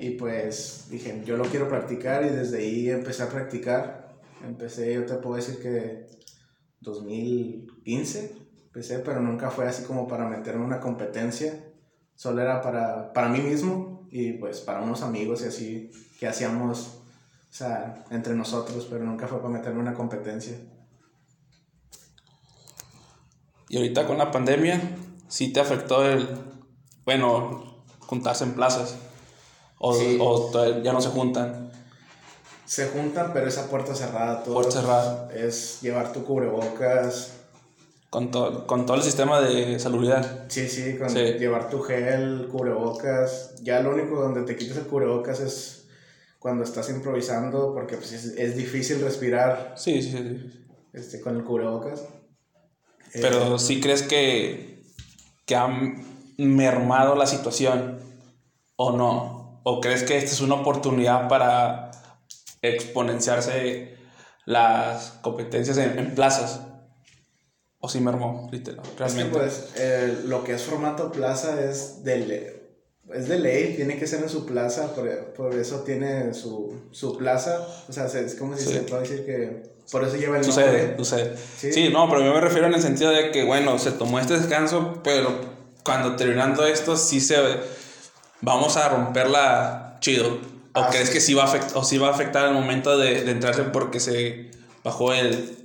y 0.00 0.10
pues 0.10 0.88
dije, 0.90 1.22
yo 1.24 1.36
lo 1.36 1.44
quiero 1.44 1.68
practicar 1.68 2.24
y 2.24 2.30
desde 2.30 2.58
ahí 2.58 2.90
empecé 2.90 3.22
a 3.22 3.28
practicar. 3.28 4.18
Empecé, 4.42 4.92
yo 4.92 5.06
te 5.06 5.14
puedo 5.14 5.36
decir 5.36 5.60
que 5.62 6.06
2015 6.80 8.36
empecé, 8.64 8.98
pero 8.98 9.20
nunca 9.20 9.50
fue 9.50 9.68
así 9.68 9.84
como 9.84 10.08
para 10.08 10.28
meterme 10.28 10.60
en 10.60 10.66
una 10.66 10.80
competencia. 10.80 11.64
Solo 12.16 12.42
era 12.42 12.60
para, 12.60 13.12
para 13.12 13.28
mí 13.28 13.40
mismo 13.40 13.91
y 14.12 14.34
pues 14.34 14.60
para 14.60 14.82
unos 14.82 15.00
amigos 15.00 15.40
y 15.40 15.46
así 15.46 15.90
que 16.20 16.28
hacíamos, 16.28 16.78
o 16.80 17.52
sea, 17.54 18.04
entre 18.10 18.34
nosotros, 18.34 18.86
pero 18.88 19.02
nunca 19.04 19.26
fue 19.26 19.38
para 19.38 19.54
meterme 19.54 19.80
en 19.80 19.88
una 19.88 19.94
competencia. 19.94 20.54
Y 23.70 23.78
ahorita 23.78 24.06
con 24.06 24.18
la 24.18 24.30
pandemia, 24.30 24.78
sí 25.28 25.50
te 25.50 25.60
afectó 25.60 26.04
el, 26.04 26.28
bueno, 27.06 27.84
juntarse 28.00 28.44
en 28.44 28.52
plazas. 28.52 28.96
O, 29.78 29.96
o 30.20 30.82
ya 30.82 30.92
no 30.92 31.00
se 31.00 31.08
juntan. 31.08 31.72
Se 32.66 32.88
juntan, 32.88 33.32
pero 33.32 33.48
esa 33.48 33.68
puerta 33.68 33.94
cerrada. 33.94 34.44
Todo 34.44 34.54
puerta 34.56 34.72
cerrada. 34.72 35.30
Es 35.32 35.80
llevar 35.80 36.12
tu 36.12 36.22
cubrebocas, 36.22 37.32
con, 38.12 38.28
con 38.28 38.84
todo 38.84 38.98
el 38.98 39.02
sistema 39.02 39.40
de 39.40 39.78
salubridad. 39.78 40.44
Sí, 40.48 40.68
sí, 40.68 40.98
con 40.98 41.08
llevar 41.14 41.70
tu 41.70 41.80
gel, 41.80 42.46
cubrebocas. 42.52 43.54
Ya 43.62 43.80
lo 43.80 43.94
único 43.94 44.20
donde 44.20 44.42
te 44.42 44.54
quitas 44.54 44.76
el 44.76 44.86
cubrebocas 44.86 45.40
es 45.40 45.88
cuando 46.38 46.62
estás 46.62 46.90
improvisando, 46.90 47.72
porque 47.72 47.96
pues, 47.96 48.12
es, 48.12 48.26
es, 48.36 48.54
difícil 48.54 49.00
respirar. 49.00 49.72
Sí, 49.78 50.02
sí, 50.02 50.10
sí. 50.10 50.66
Este, 50.92 51.22
con 51.22 51.36
el 51.36 51.44
cubrebocas. 51.44 52.04
Pero 53.14 53.54
eh, 53.54 53.58
sí 53.58 53.80
crees 53.80 54.02
que, 54.02 54.84
que 55.46 55.56
ha 55.56 55.68
mermado 56.36 57.16
la 57.16 57.24
situación 57.24 57.98
o 58.76 58.92
no. 58.94 59.62
¿O 59.62 59.80
crees 59.80 60.02
que 60.02 60.18
esta 60.18 60.32
es 60.32 60.42
una 60.42 60.56
oportunidad 60.56 61.28
para 61.28 61.92
exponenciarse 62.60 63.96
las 64.44 65.12
competencias 65.22 65.78
en, 65.78 65.98
en 65.98 66.14
plazas? 66.14 66.71
O 67.84 67.88
si 67.88 67.98
mermó, 67.98 68.48
literal, 68.52 68.80
realmente. 68.96 69.36
pues 69.36 69.70
eh, 69.76 70.22
lo 70.26 70.44
que 70.44 70.54
es 70.54 70.62
formato 70.62 71.10
plaza 71.10 71.60
es 71.60 72.04
de, 72.04 72.62
es 73.12 73.28
de 73.28 73.38
ley, 73.40 73.74
tiene 73.74 73.98
que 73.98 74.06
ser 74.06 74.22
en 74.22 74.28
su 74.28 74.46
plaza, 74.46 74.94
por, 74.94 75.08
por 75.32 75.54
eso 75.54 75.80
tiene 75.80 76.32
su, 76.32 76.80
su, 76.92 77.18
plaza, 77.18 77.66
o 77.88 77.92
sea, 77.92 78.06
es 78.06 78.36
como 78.36 78.56
si 78.56 78.66
se 78.66 78.80
puede 78.82 79.02
decir 79.02 79.26
que 79.26 79.72
por 79.90 80.04
eso 80.04 80.16
lleva 80.16 80.38
el 80.38 80.44
sucede, 80.44 80.96
Sucede, 80.96 81.36
¿Sí? 81.58 81.88
no, 81.88 82.08
pero 82.08 82.24
yo 82.24 82.32
me 82.32 82.40
refiero 82.40 82.68
en 82.68 82.74
el 82.74 82.80
sentido 82.80 83.10
de 83.10 83.32
que, 83.32 83.42
bueno, 83.42 83.76
se 83.80 83.90
tomó 83.90 84.20
este 84.20 84.38
descanso, 84.38 85.00
pero 85.02 85.40
cuando 85.84 86.14
terminando 86.14 86.64
esto, 86.64 86.96
sí 86.96 87.20
se... 87.20 87.36
Vamos 88.42 88.76
a 88.76 88.88
romperla 88.88 89.98
chido. 90.00 90.38
¿O 90.74 90.80
ah, 90.80 90.88
crees 90.90 91.10
que 91.10 91.20
sí 91.20 91.34
va 91.34 91.42
a 91.42 91.46
afectar, 91.46 91.76
o 91.76 91.84
sí 91.84 91.98
va 91.98 92.08
a 92.08 92.10
afectar 92.12 92.46
el 92.46 92.54
momento 92.54 92.96
de, 92.96 93.24
de 93.24 93.30
entrarse 93.32 93.64
porque 93.64 94.00
se 94.00 94.50
bajó 94.82 95.12
el, 95.12 95.61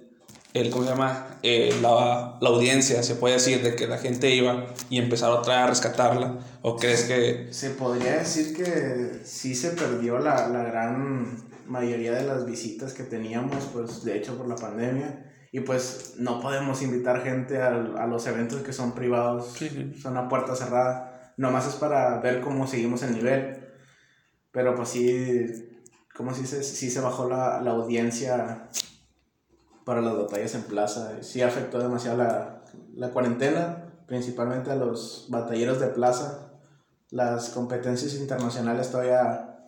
el, 0.54 0.70
¿cómo 0.70 0.84
se 0.84 0.89
llama? 0.92 1.27
Eh, 1.44 1.77
la, 1.82 2.38
la, 2.39 2.50
audiencia, 2.50 3.04
se 3.04 3.16
puede 3.16 3.36
decir, 3.36 3.62
de 3.62 3.75
que 3.75 3.88
la 3.88 3.98
gente 3.98 4.34
iba 4.34 4.68
y 4.89 4.98
empezar 4.98 5.32
otra 5.32 5.63
a 5.63 5.68
rescatarla? 5.68 6.39
¿O 6.62 6.77
crees 6.77 7.04
que...? 7.04 7.48
Se 7.51 7.72
podría 7.72 8.18
decir 8.18 8.56
que 8.56 9.22
sí 9.24 9.56
se 9.56 9.72
perdió 9.72 10.20
la, 10.20 10.48
la 10.48 10.63
gran 10.63 11.48
mayoría 11.68 12.13
de 12.13 12.24
las 12.24 12.46
visitas 12.46 12.94
que 12.94 13.04
teníamos, 13.04 13.66
pues 13.74 14.04
de 14.04 14.18
hecho 14.18 14.38
por 14.38 14.48
la 14.48 14.56
pandemia. 14.56 15.24
Y 15.51 15.62
pues 15.62 16.16
no 16.18 16.42
podemos 16.42 16.82
invitar 16.82 17.24
gente 17.24 17.62
a, 17.62 17.68
a 17.70 18.08
los 18.08 18.27
eventos 18.27 18.62
que 18.62 18.74
son 18.74 18.94
privados, 18.94 19.56
son 20.01 20.18
a 20.18 20.27
puerta 20.27 20.56
cerrada. 20.56 21.34
Nomás 21.38 21.68
es 21.68 21.75
para 21.75 22.20
ver 22.20 22.42
cómo 22.42 22.68
seguimos 22.68 23.04
el 23.04 23.13
nivel. 23.13 23.66
Pero 24.51 24.75
pues 24.75 24.89
sí, 24.89 25.46
como 26.16 26.34
si 26.34 26.46
se, 26.46 26.63
sí 26.63 26.89
se 26.89 27.00
bajó 27.00 27.30
la, 27.30 27.62
la 27.62 27.72
audiencia 27.72 28.70
para 29.88 30.01
las 30.01 30.17
batallas 30.17 30.53
en 30.53 30.63
plaza. 30.63 31.13
Sí 31.22 31.41
afectó 31.41 31.79
demasiado 31.79 32.17
la, 32.17 32.62
la 32.94 33.12
cuarentena, 33.12 33.86
principalmente 34.06 34.70
a 34.70 34.75
los 34.75 35.27
batalleros 35.29 35.79
de 35.79 35.88
plaza. 35.88 36.51
Las 37.10 37.51
competencias 37.51 38.15
internacionales 38.15 38.91
todavía 38.91 39.65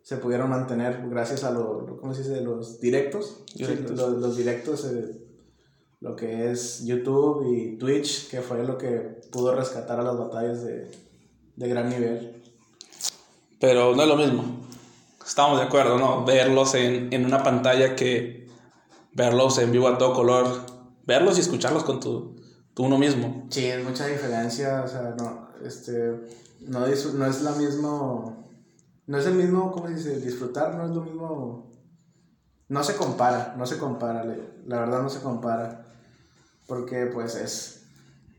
se 0.00 0.16
pudieron 0.16 0.48
mantener 0.48 1.06
gracias 1.06 1.44
a 1.44 1.50
lo, 1.50 1.98
¿cómo 2.00 2.14
se 2.14 2.22
dice? 2.22 2.40
los 2.40 2.80
directos. 2.80 3.44
los, 3.58 3.98
los, 4.16 4.36
directos, 4.38 4.86
eh, 4.86 5.20
lo 6.00 6.16
que 6.16 6.50
es 6.50 6.86
YouTube 6.86 7.46
y 7.54 7.76
Twitch, 7.76 8.30
que 8.30 8.40
fue 8.40 8.64
lo 8.64 8.78
que 8.78 9.20
pudo 9.30 9.54
rescatar 9.54 10.00
a 10.00 10.02
las 10.02 10.16
batallas 10.16 10.64
de, 10.64 10.90
de 11.56 11.68
gran 11.68 11.90
nivel. 11.90 12.42
Pero 13.60 13.94
no 13.94 14.02
es 14.02 14.08
lo 14.08 14.16
mismo. 14.16 14.44
Estamos 15.22 15.58
de 15.58 15.66
acuerdo, 15.66 15.98
¿no? 15.98 16.24
Verlos 16.24 16.74
en, 16.74 17.12
en 17.12 17.26
una 17.26 17.42
pantalla 17.42 17.94
que 17.94 18.41
verlos 19.14 19.58
en 19.58 19.72
vivo 19.72 19.88
a 19.88 19.98
todo 19.98 20.14
color, 20.14 20.46
verlos 21.06 21.38
y 21.38 21.40
escucharlos 21.40 21.84
con 21.84 22.00
tu, 22.00 22.36
uno 22.78 22.98
mismo. 22.98 23.46
Sí, 23.50 23.66
es 23.66 23.84
mucha 23.84 24.06
diferencia, 24.06 24.82
o 24.82 24.88
sea, 24.88 25.14
no, 25.18 25.48
este, 25.64 26.20
no, 26.60 26.86
es, 26.86 27.12
no 27.14 27.26
es 27.26 27.42
la 27.42 27.52
mismo, 27.52 28.48
no 29.06 29.18
es 29.18 29.26
el 29.26 29.34
mismo, 29.34 29.72
¿cómo 29.72 29.88
se 29.88 29.94
dice? 29.94 30.20
Disfrutar 30.20 30.74
no 30.74 30.86
es 30.86 30.90
lo 30.90 31.02
mismo, 31.02 31.70
no 32.68 32.84
se 32.84 32.96
compara, 32.96 33.54
no 33.58 33.66
se 33.66 33.78
compara, 33.78 34.24
la 34.24 34.80
verdad 34.80 35.02
no 35.02 35.10
se 35.10 35.20
compara, 35.20 35.86
porque 36.66 37.06
pues 37.06 37.34
es, 37.34 37.82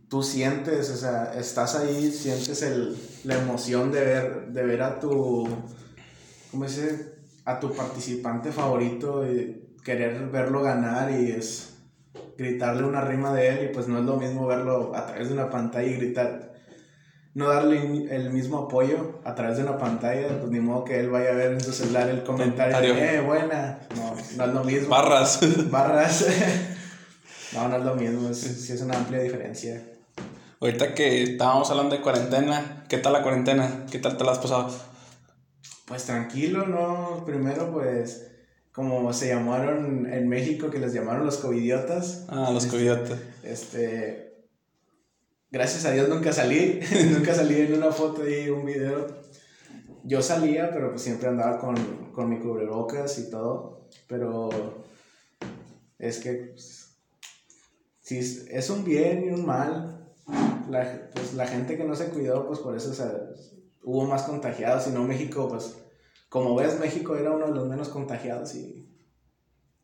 tú 0.10 0.24
sientes, 0.24 0.90
o 0.90 0.98
sea, 0.98 1.34
estás 1.36 1.76
ahí, 1.76 2.12
sientes 2.12 2.62
el, 2.64 2.98
la 3.24 3.38
emoción 3.38 3.92
de 3.92 4.04
ver, 4.04 4.48
de 4.52 4.64
ver 4.64 4.82
a 4.82 5.00
tu, 5.00 5.48
¿cómo 6.52 6.68
se 6.68 6.82
dice? 6.82 7.14
A 7.46 7.60
tu 7.60 7.74
participante 7.74 8.52
favorito. 8.52 9.26
Y, 9.28 9.73
querer 9.84 10.30
verlo 10.30 10.62
ganar 10.62 11.12
y 11.12 11.32
es 11.32 11.74
gritarle 12.38 12.84
una 12.84 13.02
rima 13.02 13.34
de 13.34 13.50
él 13.50 13.66
y 13.66 13.74
pues 13.74 13.88
no 13.88 14.00
es 14.00 14.06
lo 14.06 14.18
mismo 14.18 14.48
verlo 14.48 14.96
a 14.96 15.06
través 15.06 15.28
de 15.28 15.34
una 15.34 15.50
pantalla 15.50 15.88
y 15.88 15.96
gritar, 15.96 16.54
no 17.34 17.50
darle 17.50 18.08
el 18.16 18.32
mismo 18.32 18.60
apoyo 18.60 19.20
a 19.24 19.36
través 19.36 19.58
de 19.58 19.64
una 19.64 19.78
pantalla, 19.78 20.28
pues 20.40 20.52
ni 20.52 20.60
modo 20.60 20.84
que 20.84 21.00
él 21.00 21.10
vaya 21.10 21.32
a 21.32 21.34
ver 21.34 21.54
en 21.54 21.62
su 21.62 21.74
celular 21.74 22.10
el 22.10 22.24
comentario, 22.24 22.96
eh, 22.96 23.22
buena, 23.22 23.80
no, 23.96 24.16
no 24.38 24.46
es 24.46 24.54
lo 24.54 24.64
mismo. 24.64 24.90
Barras. 24.90 25.40
Barras. 25.70 26.26
no, 27.54 27.68
no 27.68 27.78
es 27.78 27.84
lo 27.84 27.96
mismo, 27.96 28.30
es, 28.30 28.40
sí 28.40 28.74
es 28.74 28.82
una 28.82 28.98
amplia 28.98 29.20
diferencia. 29.20 29.84
Ahorita 30.60 30.94
que 30.94 31.24
estábamos 31.24 31.70
hablando 31.72 31.96
de 31.96 32.02
cuarentena, 32.02 32.86
¿qué 32.88 32.98
tal 32.98 33.14
la 33.14 33.22
cuarentena? 33.22 33.86
¿Qué 33.92 34.00
tal 34.00 34.16
te 34.16 34.24
la 34.24 34.32
has 34.32 34.40
pasado? 34.40 34.74
Pues 35.86 36.06
tranquilo, 36.06 36.66
¿no? 36.66 37.24
Primero 37.26 37.72
pues 37.72 38.33
como 38.74 39.14
se 39.14 39.28
llamaron 39.28 40.12
en 40.12 40.28
México, 40.28 40.72
que 40.72 40.80
les 40.80 40.94
llamaron 40.94 41.26
los 41.26 41.38
covidiotas. 41.38 42.26
Ah, 42.28 42.50
los 42.52 42.66
covidiotas. 42.66 43.20
Este, 43.44 44.34
gracias 45.52 45.86
a 45.86 45.92
Dios 45.92 46.10
nunca 46.10 46.34
salí, 46.34 46.80
nunca 47.12 47.36
salí 47.36 47.62
en 47.62 47.76
una 47.76 47.92
foto 47.92 48.28
y 48.28 48.50
un 48.50 48.66
video. 48.66 49.06
Yo 50.04 50.22
salía, 50.24 50.72
pero 50.72 50.90
pues 50.90 51.04
siempre 51.04 51.30
andaba 51.30 51.60
con, 51.60 51.76
con 52.12 52.30
mi 52.30 52.40
cubrebocas 52.40 53.20
y 53.20 53.30
todo, 53.30 53.88
pero 54.08 54.50
es 56.00 56.18
que 56.18 56.34
pues, 56.34 56.98
sí, 58.02 58.18
es 58.18 58.70
un 58.72 58.84
bien 58.84 59.24
y 59.26 59.30
un 59.30 59.46
mal. 59.46 60.00
La, 60.68 61.10
pues, 61.14 61.36
la 61.36 61.46
gente 61.46 61.78
que 61.78 61.84
no 61.84 61.96
se 61.96 62.08
cuidó, 62.08 62.48
pues 62.48 62.60
por 62.60 62.76
eso 62.76 62.92
hubo 63.84 64.06
más 64.06 64.24
contagiados, 64.24 64.86
si 64.86 64.90
no 64.90 65.04
México, 65.04 65.48
pues 65.48 65.76
como 66.34 66.56
ves, 66.56 66.80
México 66.80 67.16
era 67.16 67.30
uno 67.30 67.46
de 67.46 67.54
los 67.54 67.68
menos 67.68 67.90
contagiados 67.90 68.56
y... 68.56 68.90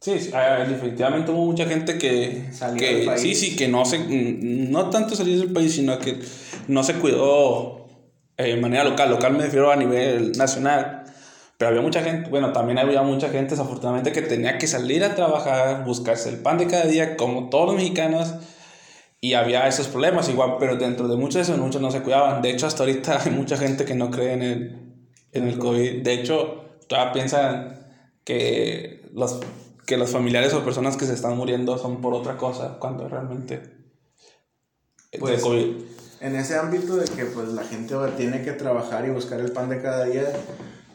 Sí, 0.02 0.32
ah, 0.34 0.66
definitivamente 0.68 1.30
hubo 1.30 1.46
mucha 1.46 1.66
gente 1.66 2.00
que, 2.00 2.50
que 2.76 3.18
sí, 3.18 3.36
sí, 3.36 3.56
que 3.56 3.68
no 3.68 3.86
se, 3.86 4.00
no 4.00 4.90
tanto 4.90 5.16
salir 5.16 5.38
del 5.38 5.54
país, 5.54 5.76
sino 5.76 6.00
que 6.00 6.20
no 6.68 6.82
se 6.82 6.96
cuidó 6.96 7.86
eh, 8.36 8.56
de 8.56 8.58
manera 8.60 8.84
local. 8.84 9.12
Local 9.12 9.34
me 9.34 9.44
refiero 9.44 9.70
a 9.70 9.76
nivel 9.76 10.32
nacional. 10.32 11.04
Pero 11.60 11.70
había 11.70 11.82
mucha 11.82 12.02
gente, 12.02 12.32
bueno, 12.32 12.52
también 12.52 12.80
había 12.80 13.04
mucha 13.04 13.30
gente 13.30 13.52
desafortunadamente 13.52 14.12
que 14.12 14.24
tenía 14.24 14.58
que 14.58 14.66
salir 14.66 15.04
a 15.04 15.14
trabajar, 15.14 15.86
buscarse 15.86 16.30
el 16.30 16.40
pan 16.40 16.58
de 16.58 16.66
cada 16.66 16.86
día, 16.86 17.16
como 17.16 17.50
todos 17.50 17.68
los 17.68 17.76
mexicanos, 17.76 18.34
y 19.22 19.34
había 19.34 19.68
esos 19.68 19.88
problemas 19.88 20.28
igual, 20.30 20.56
pero 20.60 20.78
dentro 20.78 21.08
de 21.08 21.16
muchos 21.16 21.36
de 21.36 21.42
esos, 21.42 21.60
muchos 21.60 21.80
no 21.80 21.92
se 21.92 22.02
cuidaban. 22.02 22.42
De 22.42 22.50
hecho, 22.50 22.66
hasta 22.66 22.82
ahorita 22.82 23.22
hay 23.24 23.30
mucha 23.30 23.56
gente 23.56 23.86
que 23.86 23.94
no 23.94 24.10
cree 24.10 24.34
en 24.34 24.42
el, 24.42 24.89
en 25.34 25.48
el 25.48 25.58
COVID. 25.58 26.04
De 26.04 26.14
hecho, 26.14 26.66
todavía 26.88 27.14
piensan 27.14 27.88
que 28.24 29.10
los, 29.14 29.40
que 29.86 29.98
los 29.98 30.10
familiares 30.10 30.54
o 30.54 30.64
personas 30.64 30.98
que 30.98 31.06
se 31.06 31.14
están 31.14 31.38
muriendo 31.38 31.78
son 31.78 32.02
por 32.02 32.14
otra 32.14 32.38
cosa, 32.38 32.78
cuando 32.80 33.08
realmente... 33.08 33.62
Pues, 35.20 35.42
COVID. 35.42 35.84
En 36.22 36.36
ese 36.36 36.58
ámbito 36.58 36.98
de 36.98 37.06
que 37.06 37.26
pues 37.26 37.48
la 37.50 37.64
gente 37.64 37.96
tiene 38.18 38.44
que 38.44 38.52
trabajar 38.52 39.08
y 39.08 39.10
buscar 39.10 39.40
el 39.40 39.52
pan 39.52 39.70
de 39.70 39.82
cada 39.82 40.06
día, 40.06 40.26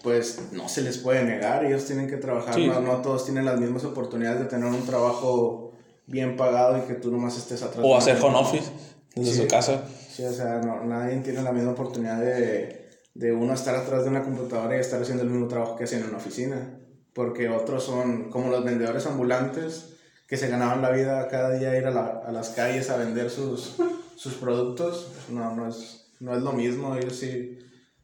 pues 0.03 0.53
no 0.53 0.69
se 0.69 0.83
les 0.83 0.99
puede 0.99 1.25
negar, 1.25 1.64
ellos 1.64 1.87
tienen 1.87 2.09
que 2.09 2.19
trabajar, 2.19 2.55
Sí. 2.55 2.67
no, 2.67 2.81
no 2.81 2.99
todos 2.99 3.25
tienen 3.25 3.47
las 3.47 3.59
mismas 3.59 3.85
oportunidades 3.85 4.41
de 4.41 4.45
tener 4.47 4.67
un 4.67 4.85
trabajo 4.85 5.73
bien 6.07 6.37
pagado 6.37 6.76
y 6.79 6.83
que 6.83 6.95
tú 6.95 7.11
nomás 7.11 7.38
estés 7.38 7.62
atrás. 7.62 7.83
O 7.83 7.97
hacer 7.97 8.19
home 8.23 8.37
office 8.37 8.71
desde 9.17 9.33
Sí. 9.33 9.41
su 9.43 9.49
casa. 9.49 9.85
Sí, 10.14 10.25
o 10.25 10.33
sea, 10.33 10.59
no, 10.59 10.85
nadie 10.85 11.17
tiene 11.21 11.43
la 11.43 11.53
misma 11.53 11.73
oportunidad 11.73 12.21
de, 12.21 12.84
de 13.14 13.33
uno 13.33 13.54
estar 13.54 13.75
atrás 13.76 14.04
de 14.04 14.11
una 14.11 14.23
computadora 14.23 14.76
y 14.76 14.80
estar 14.80 15.00
haciendo 15.00 15.23
el 15.23 15.30
mismo 15.30 15.49
trabajo 15.49 15.76
que 15.76 15.85
hacen 15.85 16.00
en 16.02 16.09
una 16.09 16.18
oficina. 16.18 16.78
Porque 17.12 17.49
otros 17.49 17.85
son 17.85 18.28
como 18.30 18.50
los 18.50 18.64
vendedores 18.64 19.06
ambulantes 19.06 19.90
que 20.26 20.37
se 20.37 20.49
ganaban 20.49 20.83
la 20.83 20.90
vida 20.90 21.28
cada 21.28 21.50
día 21.56 21.76
ir 21.78 21.87
a, 21.87 21.90
la- 21.92 22.23
a 22.26 22.33
las 22.33 22.50
calles 22.50 22.90
a 22.90 22.97
vender 22.97 23.30
sus, 23.30 23.76
sus 24.16 24.35
productos. 24.35 25.09
No, 25.30 25.54
no 25.54 25.68
es, 25.68 26.11
no 26.18 26.35
es 26.35 26.42
lo 26.42 26.52
mismo. 26.52 26.97
Ellos 26.97 27.14
sí 27.16 27.59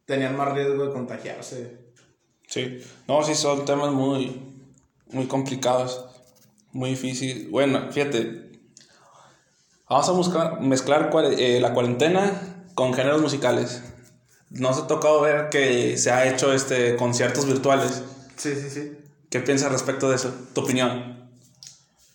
tenían 0.05 0.37
más 0.37 0.53
riesgo 0.55 0.87
de 0.87 0.93
contagiarse. 0.93 1.79
Sí, 2.47 2.79
no, 3.09 3.23
sí 3.25 3.35
son 3.35 3.65
temas 3.65 3.93
muy, 3.93 4.41
muy 5.13 5.27
complicados, 5.27 6.05
muy 6.73 6.91
difíciles. 6.91 7.51
Bueno, 7.51 7.91
fíjate, 7.91 8.51
vamos 9.89 10.09
a 10.09 10.13
buscar, 10.13 10.61
mezclar 10.61 11.11
eh, 11.37 11.59
la 11.61 11.75
cuarentena 11.75 12.65
con 12.75 12.93
géneros 12.95 13.21
musicales. 13.21 13.83
Nos 14.51 14.79
ha 14.79 14.87
tocado 14.87 15.21
ver 15.21 15.49
que 15.49 15.97
se 15.97 16.11
ha 16.11 16.27
hecho 16.29 16.53
este, 16.53 16.97
conciertos 16.97 17.47
virtuales. 17.47 18.03
Sí, 18.37 18.55
sí, 18.55 18.69
sí. 18.71 18.93
¿Qué 19.31 19.41
piensas 19.41 19.71
respecto 19.71 20.09
de 20.11 20.17
eso? 20.17 20.35
¿Tu 20.55 20.61
opinión? 20.61 21.31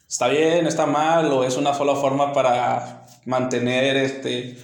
¿Está 0.10 0.27
bien, 0.27 0.68
está 0.68 0.86
mal 0.86 1.32
o 1.32 1.44
es 1.44 1.56
una 1.58 1.74
sola 1.74 1.96
forma 1.96 2.34
para 2.34 3.06
mantener 3.25 3.96
este 3.98 4.58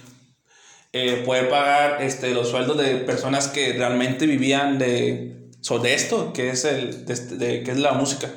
eh, 0.92 1.22
poder 1.24 1.48
pagar 1.48 2.02
este, 2.02 2.32
los 2.34 2.48
sueldos 2.50 2.76
de 2.78 2.96
personas 2.96 3.48
que 3.48 3.72
realmente 3.72 4.26
vivían 4.26 4.78
de, 4.78 5.48
so- 5.62 5.78
de 5.78 5.94
esto, 5.94 6.32
que 6.34 6.50
es, 6.50 6.64
el, 6.66 7.06
de, 7.06 7.12
este- 7.14 7.36
de- 7.36 7.62
que 7.62 7.70
es 7.70 7.78
la 7.78 7.92
música? 7.92 8.28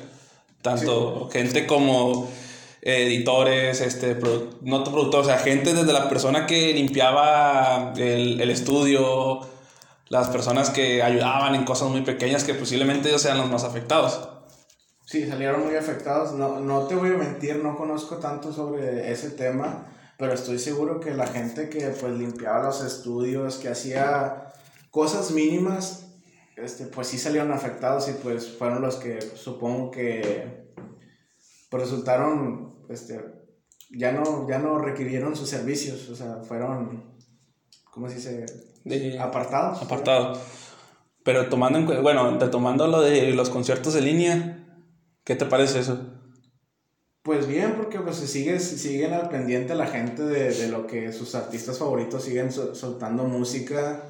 Tanto 0.62 1.28
gente 1.30 1.66
como 1.66 2.28
editores, 2.82 3.80
este, 3.80 4.16
no 4.62 4.84
productores, 4.84 5.26
o 5.26 5.30
sea, 5.30 5.38
gente 5.38 5.74
desde 5.74 5.92
la 5.92 6.08
persona 6.08 6.46
que 6.46 6.72
limpiaba 6.72 7.92
el, 7.96 8.40
el 8.40 8.50
estudio, 8.50 9.40
las 10.08 10.28
personas 10.28 10.70
que 10.70 11.02
ayudaban 11.02 11.54
en 11.54 11.64
cosas 11.64 11.88
muy 11.88 12.02
pequeñas 12.02 12.44
que 12.44 12.54
posiblemente 12.54 13.08
ellos 13.08 13.22
sean 13.22 13.38
los 13.38 13.50
más 13.50 13.64
afectados. 13.64 14.28
Sí, 15.06 15.26
salieron 15.26 15.64
muy 15.64 15.76
afectados. 15.76 16.32
No, 16.32 16.60
no 16.60 16.86
te 16.88 16.96
voy 16.96 17.10
a 17.10 17.16
mentir, 17.16 17.62
no 17.62 17.76
conozco 17.76 18.16
tanto 18.16 18.52
sobre 18.52 19.12
ese 19.12 19.30
tema, 19.30 19.86
pero 20.18 20.32
estoy 20.32 20.58
seguro 20.58 20.98
que 20.98 21.12
la 21.12 21.28
gente 21.28 21.68
que 21.68 21.88
pues 21.88 22.12
limpiaba 22.12 22.64
los 22.64 22.82
estudios, 22.82 23.56
que 23.56 23.68
hacía 23.68 24.52
cosas 24.90 25.30
mínimas, 25.30 26.08
este, 26.56 26.86
pues 26.86 27.06
sí 27.06 27.18
salieron 27.18 27.52
afectados 27.52 28.08
y 28.08 28.12
pues 28.14 28.56
fueron 28.56 28.82
los 28.82 28.96
que 28.96 29.20
supongo 29.20 29.90
que 29.92 30.66
pues 31.70 31.82
resultaron, 31.82 32.75
este, 32.88 33.20
ya 33.90 34.12
no, 34.12 34.48
ya 34.48 34.58
no 34.58 34.78
requirieron 34.78 35.36
sus 35.36 35.48
servicios, 35.48 36.08
o 36.08 36.14
sea, 36.16 36.36
fueron, 36.42 37.04
¿cómo 37.90 38.08
se 38.08 38.16
dice? 38.16 38.46
De- 38.84 39.18
Apartados. 39.18 39.82
apartado. 39.82 40.38
Pero 41.24 41.48
tomando 41.48 41.78
en 41.78 42.02
bueno, 42.02 42.38
retomando 42.38 42.86
lo 42.86 43.00
de 43.00 43.32
los 43.32 43.50
conciertos 43.50 43.94
de 43.94 44.00
línea, 44.00 44.64
¿qué 45.24 45.34
te 45.34 45.44
parece 45.46 45.80
eso? 45.80 45.98
Pues 47.22 47.48
bien, 47.48 47.74
porque 47.76 47.98
pues 47.98 48.16
sigue, 48.18 48.60
siguen 48.60 49.12
al 49.12 49.28
pendiente 49.28 49.74
la 49.74 49.88
gente 49.88 50.22
de, 50.22 50.52
de 50.54 50.68
lo 50.68 50.86
que 50.86 51.12
sus 51.12 51.34
artistas 51.34 51.78
favoritos 51.78 52.22
siguen 52.22 52.52
sol- 52.52 52.76
soltando 52.76 53.24
música. 53.24 54.04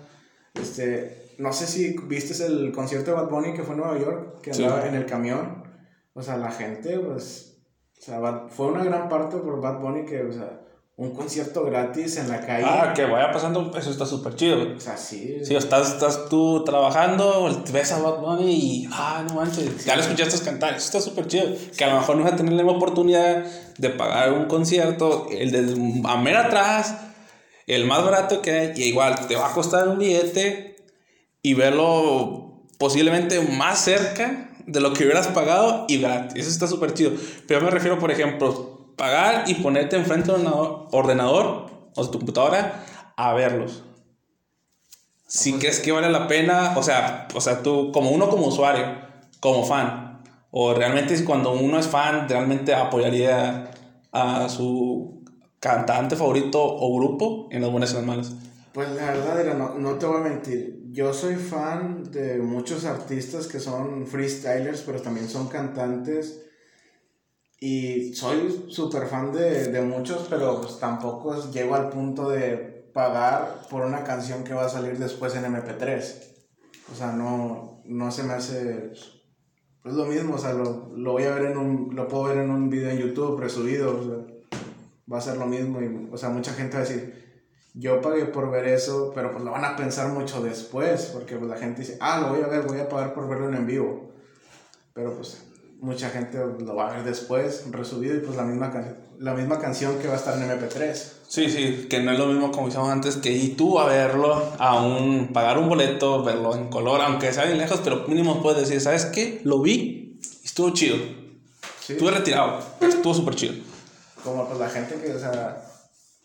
Este, 0.52 1.32
no 1.38 1.52
sé 1.54 1.66
si 1.66 1.96
viste 2.06 2.44
el 2.44 2.72
concierto 2.72 3.10
de 3.12 3.16
Bad 3.16 3.30
Bunny 3.30 3.54
que 3.54 3.62
fue 3.62 3.74
en 3.74 3.80
Nueva 3.80 3.98
York, 3.98 4.40
que 4.42 4.52
Sí. 4.52 4.64
andaba 4.64 4.86
en 4.86 4.94
el 4.96 5.06
camión. 5.06 5.64
O 6.12 6.22
sea, 6.22 6.36
la 6.36 6.50
gente, 6.52 6.98
pues, 6.98 7.55
o 7.98 8.02
sea, 8.02 8.18
Bad- 8.18 8.48
fue 8.50 8.66
una 8.66 8.84
gran 8.84 9.08
parte 9.08 9.36
por 9.38 9.60
Bad 9.60 9.80
Bunny 9.80 10.04
que, 10.04 10.22
o 10.22 10.32
sea, 10.32 10.60
un 10.98 11.10
concierto 11.14 11.62
gratis 11.64 12.16
en 12.16 12.28
la 12.30 12.40
calle. 12.40 12.64
Ah, 12.66 12.92
que 12.94 13.04
vaya 13.04 13.30
pasando, 13.30 13.70
eso 13.76 13.90
está 13.90 14.06
súper 14.06 14.34
chido. 14.34 14.76
O 14.76 14.80
sea, 14.80 14.96
sí. 14.96 15.40
Sí, 15.44 15.54
estás, 15.54 15.92
estás 15.92 16.28
tú 16.30 16.64
trabajando, 16.64 17.50
ves 17.70 17.92
a 17.92 17.98
Bad 18.00 18.20
Bunny 18.20 18.50
y, 18.52 18.88
ah, 18.92 19.22
no 19.28 19.34
manches, 19.34 19.84
ya 19.84 19.94
lo 19.96 20.00
escuchaste 20.02 20.42
cantar, 20.44 20.74
eso 20.74 20.86
está 20.86 21.00
súper 21.02 21.26
chido. 21.26 21.46
Que 21.76 21.84
a 21.84 21.88
lo 21.92 22.00
mejor 22.00 22.16
no 22.16 22.24
vas 22.24 22.32
a 22.32 22.36
tener 22.36 22.52
la 22.54 22.62
misma 22.62 22.78
oportunidad 22.78 23.44
de 23.76 23.90
pagar 23.90 24.32
un 24.32 24.46
concierto, 24.46 25.26
el 25.30 25.50
de 25.50 26.08
a 26.08 26.16
mera 26.16 26.46
atrás, 26.46 26.96
el 27.66 27.84
más 27.84 28.02
barato 28.04 28.40
que 28.40 28.50
hay, 28.52 28.72
y 28.76 28.84
igual 28.84 29.26
te 29.26 29.36
va 29.36 29.50
a 29.50 29.52
costar 29.52 29.88
un 29.88 29.98
billete 29.98 30.76
y 31.42 31.52
verlo 31.54 32.62
posiblemente 32.78 33.40
más 33.40 33.80
cerca 33.80 34.50
de 34.66 34.80
lo 34.80 34.92
que 34.92 35.04
hubieras 35.04 35.28
pagado 35.28 35.84
y 35.88 35.98
gratis. 35.98 36.42
Eso 36.42 36.50
está 36.50 36.66
súper 36.66 36.94
chido. 36.94 37.12
Pero 37.46 37.60
me 37.60 37.70
refiero, 37.70 37.98
por 37.98 38.10
ejemplo, 38.10 38.92
pagar 38.96 39.44
y 39.46 39.54
ponerte 39.54 39.96
enfrente 39.96 40.32
de 40.32 40.38
un 40.38 40.46
ordenador- 40.46 41.70
o 41.94 42.04
de 42.04 42.10
tu 42.10 42.18
computadora 42.18 42.84
a 43.16 43.32
verlos. 43.32 43.82
Si 45.26 45.54
crees 45.54 45.80
que 45.80 45.92
vale 45.92 46.10
la 46.10 46.28
pena, 46.28 46.74
o 46.76 46.82
sea, 46.82 47.26
o 47.34 47.40
sea, 47.40 47.62
tú 47.62 47.90
como 47.92 48.10
uno 48.10 48.28
como 48.28 48.46
usuario, 48.46 48.84
como 49.40 49.64
fan, 49.64 50.22
o 50.50 50.72
realmente 50.72 51.24
cuando 51.24 51.52
uno 51.52 51.78
es 51.78 51.86
fan, 51.88 52.28
realmente 52.28 52.74
apoyaría 52.74 53.70
a 54.12 54.48
su 54.48 55.24
cantante 55.58 56.16
favorito 56.16 56.62
o 56.62 56.96
grupo 56.96 57.48
en 57.50 57.62
las 57.62 57.70
buenas 57.70 57.90
y 57.92 57.94
las 57.94 58.04
malas. 58.04 58.34
Pues 58.76 58.90
la 58.90 59.06
verdad, 59.06 59.38
mira, 59.38 59.54
no, 59.54 59.74
no 59.76 59.94
te 59.94 60.04
voy 60.04 60.18
a 60.18 60.24
mentir. 60.24 60.82
Yo 60.90 61.14
soy 61.14 61.36
fan 61.36 62.04
de 62.12 62.36
muchos 62.36 62.84
artistas 62.84 63.46
que 63.46 63.58
son 63.58 64.06
freestylers, 64.06 64.82
pero 64.82 65.00
también 65.00 65.30
son 65.30 65.48
cantantes. 65.48 66.44
Y 67.58 68.12
soy 68.12 68.66
súper 68.68 69.06
fan 69.06 69.32
de, 69.32 69.72
de 69.72 69.80
muchos, 69.80 70.26
pero 70.28 70.60
pues 70.60 70.78
tampoco 70.78 71.50
llego 71.50 71.74
al 71.74 71.88
punto 71.88 72.28
de 72.28 72.90
pagar 72.92 73.62
por 73.70 73.80
una 73.80 74.04
canción 74.04 74.44
que 74.44 74.52
va 74.52 74.66
a 74.66 74.68
salir 74.68 74.98
después 74.98 75.34
en 75.36 75.44
MP3. 75.44 76.22
O 76.92 76.94
sea, 76.94 77.12
no, 77.12 77.80
no 77.86 78.10
se 78.10 78.24
me 78.24 78.34
hace... 78.34 78.92
Es 78.92 79.92
lo 79.94 80.04
mismo, 80.04 80.34
o 80.34 80.38
sea, 80.38 80.52
lo, 80.52 80.90
lo 80.94 81.12
voy 81.12 81.22
a 81.22 81.34
ver 81.34 81.52
en 81.52 81.56
un... 81.56 81.96
Lo 81.96 82.08
puedo 82.08 82.24
ver 82.24 82.36
en 82.44 82.50
un 82.50 82.68
video 82.68 82.90
en 82.90 82.98
YouTube 82.98 83.40
resubido, 83.40 83.98
o 83.98 84.04
sea, 84.04 84.60
va 85.10 85.16
a 85.16 85.22
ser 85.22 85.38
lo 85.38 85.46
mismo. 85.46 85.80
Y, 85.80 86.10
o 86.12 86.18
sea, 86.18 86.28
mucha 86.28 86.52
gente 86.52 86.76
va 86.76 86.82
a 86.82 86.86
decir, 86.86 87.25
yo 87.78 88.00
pagué 88.00 88.24
por 88.24 88.50
ver 88.50 88.66
eso, 88.68 89.12
pero 89.14 89.32
pues 89.32 89.44
lo 89.44 89.50
van 89.50 89.64
a 89.64 89.76
pensar 89.76 90.08
mucho 90.08 90.42
después, 90.42 91.10
porque 91.12 91.36
pues 91.36 91.50
la 91.50 91.58
gente 91.58 91.82
dice, 91.82 91.98
ah, 92.00 92.20
lo 92.20 92.30
voy 92.30 92.42
a 92.42 92.46
ver, 92.46 92.62
voy 92.62 92.80
a 92.80 92.88
pagar 92.88 93.12
por 93.12 93.28
verlo 93.28 93.54
en 93.54 93.66
vivo. 93.66 94.12
Pero 94.94 95.14
pues 95.14 95.42
mucha 95.80 96.08
gente 96.08 96.38
lo 96.38 96.74
va 96.74 96.88
a 96.88 96.94
ver 96.94 97.04
después, 97.04 97.66
resubido, 97.70 98.16
y 98.16 98.20
pues 98.20 98.34
la 98.34 98.44
misma, 98.44 98.72
la 99.18 99.34
misma 99.34 99.58
canción 99.58 99.98
que 99.98 100.08
va 100.08 100.14
a 100.14 100.16
estar 100.16 100.38
en 100.38 100.48
MP3. 100.48 100.94
Sí, 101.28 101.50
sí, 101.50 101.86
que 101.90 102.02
no 102.02 102.12
es 102.12 102.18
lo 102.18 102.26
mismo 102.28 102.50
como 102.50 102.68
decíamos 102.68 102.88
antes 102.88 103.16
que 103.16 103.30
ir 103.30 103.58
tú 103.58 103.78
a 103.78 103.84
verlo, 103.84 104.42
a 104.58 104.82
un, 104.82 105.34
pagar 105.34 105.58
un 105.58 105.68
boleto, 105.68 106.24
verlo 106.24 106.54
en 106.54 106.68
color, 106.68 107.02
aunque 107.02 107.30
sea 107.34 107.44
bien 107.44 107.58
lejos, 107.58 107.82
pero 107.84 108.08
mínimo 108.08 108.42
puedes 108.42 108.60
decir, 108.60 108.80
¿sabes 108.80 109.04
qué? 109.04 109.42
Lo 109.44 109.60
vi 109.60 110.18
y 110.22 110.46
estuvo 110.46 110.70
chido. 110.70 110.96
¿sí? 111.80 111.92
Estuve 111.92 112.10
retirado, 112.10 112.58
estuvo 112.80 113.12
súper 113.12 113.34
chido. 113.34 113.54
Como 114.24 114.46
pues 114.46 114.58
la 114.58 114.70
gente 114.70 114.94
que, 114.94 115.12
o 115.12 115.18
sea, 115.18 115.62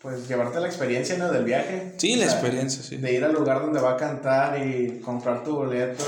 pues 0.01 0.27
llevarte 0.27 0.59
la 0.59 0.67
experiencia, 0.67 1.17
¿no? 1.17 1.31
Del 1.31 1.43
viaje. 1.43 1.93
Sí, 1.97 2.15
la 2.15 2.25
sea, 2.25 2.33
experiencia, 2.33 2.81
sí. 2.81 2.97
De 2.97 3.13
ir 3.13 3.23
al 3.23 3.33
lugar 3.33 3.61
donde 3.61 3.79
va 3.79 3.91
a 3.91 3.97
cantar 3.97 4.65
y 4.65 4.99
comprar 4.99 5.43
tu 5.43 5.55
boleto 5.55 6.03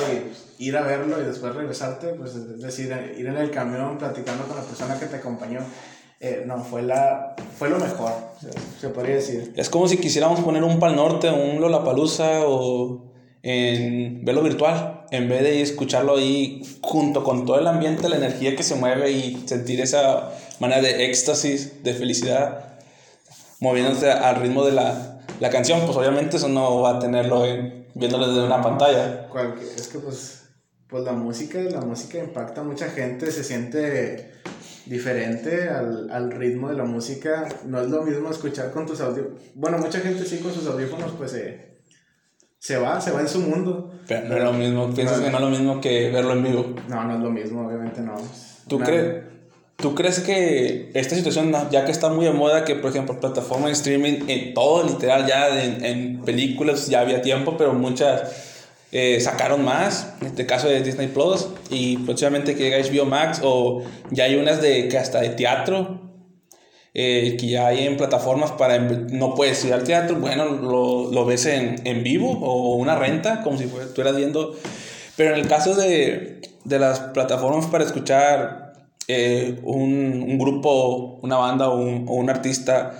y 0.57 0.65
ir 0.65 0.77
a 0.77 0.81
verlo 0.81 1.21
y 1.21 1.25
después 1.25 1.53
regresarte, 1.53 2.07
pues 2.09 2.33
es 2.35 2.59
decir, 2.59 2.91
ir 3.17 3.27
en 3.27 3.37
el 3.37 3.51
camión 3.51 3.97
platicando 3.97 4.45
con 4.45 4.57
la 4.57 4.63
persona 4.63 4.99
que 4.99 5.05
te 5.05 5.17
acompañó. 5.17 5.59
Eh, 6.19 6.43
no, 6.45 6.63
fue, 6.63 6.81
la, 6.81 7.35
fue 7.57 7.69
lo 7.69 7.77
mejor, 7.77 8.13
se, 8.39 8.49
se 8.79 8.89
podría 8.89 9.15
decir. 9.15 9.53
Es 9.57 9.69
como 9.69 9.87
si 9.87 9.97
quisiéramos 9.97 10.39
poner 10.39 10.63
un 10.63 10.79
Pal 10.79 10.95
Norte, 10.95 11.29
un 11.29 11.59
Lollapalooza 11.59 12.47
o 12.47 13.11
en 13.43 14.23
verlo 14.23 14.41
virtual, 14.41 15.05
en 15.11 15.27
vez 15.27 15.43
de 15.43 15.61
escucharlo 15.61 16.15
ahí 16.15 16.63
junto 16.81 17.25
con 17.25 17.45
todo 17.45 17.59
el 17.59 17.67
ambiente, 17.67 18.07
la 18.07 18.15
energía 18.15 18.55
que 18.55 18.63
se 18.63 18.75
mueve 18.75 19.11
y 19.11 19.43
sentir 19.45 19.81
esa 19.81 20.31
manera 20.59 20.81
de 20.81 21.05
éxtasis, 21.05 21.83
de 21.83 21.93
felicidad, 21.93 22.72
moviéndose 23.63 24.11
al 24.11 24.35
ritmo 24.41 24.65
de 24.65 24.73
la, 24.73 25.19
la 25.39 25.49
canción, 25.49 25.79
pues 25.85 25.95
obviamente 25.95 26.35
eso 26.35 26.49
no 26.49 26.81
va 26.81 26.97
a 26.97 26.99
tenerlo 26.99 27.45
en- 27.45 27.87
viéndolo 27.95 28.27
desde 28.27 28.43
una 28.45 28.61
pantalla. 28.61 29.29
Cualque- 29.29 29.63
es 29.63 29.87
que 29.87 29.99
pues, 29.99 30.49
pues 30.89 31.03
la 31.05 31.13
música, 31.13 31.59
la 31.61 31.79
música 31.79 32.17
impacta 32.17 32.59
a 32.59 32.63
mucha 32.65 32.89
gente, 32.89 33.31
se 33.31 33.41
siente 33.43 34.33
diferente 34.85 35.69
al, 35.69 36.09
al, 36.11 36.31
ritmo 36.31 36.67
de 36.67 36.75
la 36.75 36.83
música. 36.83 37.47
No 37.65 37.79
es 37.79 37.87
lo 37.87 38.03
mismo 38.03 38.29
escuchar 38.29 38.71
con 38.71 38.85
tus 38.85 38.99
audífonos. 38.99 39.39
Bueno, 39.55 39.77
mucha 39.77 39.99
gente 40.01 40.25
sí 40.25 40.39
con 40.39 40.53
sus 40.53 40.67
audífonos 40.67 41.13
pues 41.17 41.31
se, 41.31 41.77
se 42.59 42.77
va, 42.77 42.99
se 42.99 43.11
va 43.11 43.21
en 43.21 43.29
su 43.29 43.39
mundo. 43.39 43.93
Pero 44.09 44.27
no 44.27 44.35
es 44.35 44.43
lo 44.43 44.53
mismo, 44.53 44.93
piensas 44.93 45.21
que 45.21 45.29
no 45.29 45.37
es 45.37 45.43
lo 45.43 45.49
mismo 45.49 45.79
que 45.79 46.11
verlo 46.11 46.33
en 46.33 46.43
vivo. 46.43 46.75
No, 46.89 47.05
no 47.05 47.13
es 47.15 47.19
lo 47.21 47.29
mismo, 47.29 47.65
obviamente 47.65 48.01
no. 48.01 48.15
¿Tú, 48.67 48.79
crees, 48.79 49.23
¿Tú 49.77 49.95
crees 49.95 50.19
que 50.19 50.91
esta 50.93 51.15
situación, 51.15 51.53
ya 51.71 51.83
que 51.83 51.91
está 51.91 52.09
muy 52.09 52.25
de 52.25 52.31
moda, 52.31 52.63
que 52.63 52.75
por 52.75 52.91
ejemplo 52.91 53.19
plataforma 53.19 53.67
de 53.67 53.73
streaming, 53.73 54.25
en 54.27 54.53
todo 54.53 54.83
literal, 54.83 55.27
ya 55.27 55.61
en, 55.61 55.83
en 55.83 56.21
películas 56.21 56.87
ya 56.87 57.01
había 57.01 57.21
tiempo, 57.21 57.57
pero 57.57 57.73
muchas 57.73 58.53
eh, 58.95 59.19
sacaron 59.19 59.65
más, 59.65 60.13
en 60.21 60.27
este 60.27 60.45
caso 60.45 60.67
de 60.67 60.83
Disney 60.83 61.07
Plus, 61.07 61.47
y 61.71 61.97
próximamente 61.97 62.55
que 62.55 62.69
llega 62.69 62.77
HBO 62.77 63.05
Max, 63.05 63.41
o 63.43 63.81
ya 64.11 64.25
hay 64.25 64.35
unas 64.35 64.61
de 64.61 64.87
que 64.87 64.99
hasta 64.99 65.19
de 65.19 65.29
teatro, 65.29 65.99
eh, 66.93 67.35
que 67.39 67.47
ya 67.47 67.65
hay 67.65 67.87
en 67.87 67.97
plataformas 67.97 68.51
para, 68.51 68.77
no 68.77 69.33
puedes 69.33 69.65
ir 69.65 69.73
al 69.73 69.83
teatro, 69.83 70.17
bueno, 70.17 70.45
lo, 70.45 71.11
lo 71.11 71.25
ves 71.25 71.47
en, 71.47 71.81
en, 71.85 72.03
vivo, 72.03 72.37
o 72.39 72.75
una 72.75 72.95
renta, 72.95 73.41
como 73.41 73.57
si 73.57 73.63
estuvieras 73.63 74.15
viendo, 74.15 74.55
pero 75.17 75.33
en 75.33 75.41
el 75.41 75.47
caso 75.47 75.73
de, 75.73 76.41
de 76.63 76.77
las 76.77 76.99
plataformas 76.99 77.65
para 77.65 77.85
escuchar 77.85 78.62
eh, 79.07 79.59
un, 79.63 80.23
un, 80.27 80.37
grupo, 80.37 81.19
una 81.21 81.37
banda 81.37 81.69
o 81.69 81.77
un, 81.77 82.05
o 82.07 82.13
un 82.13 82.29
artista, 82.29 82.93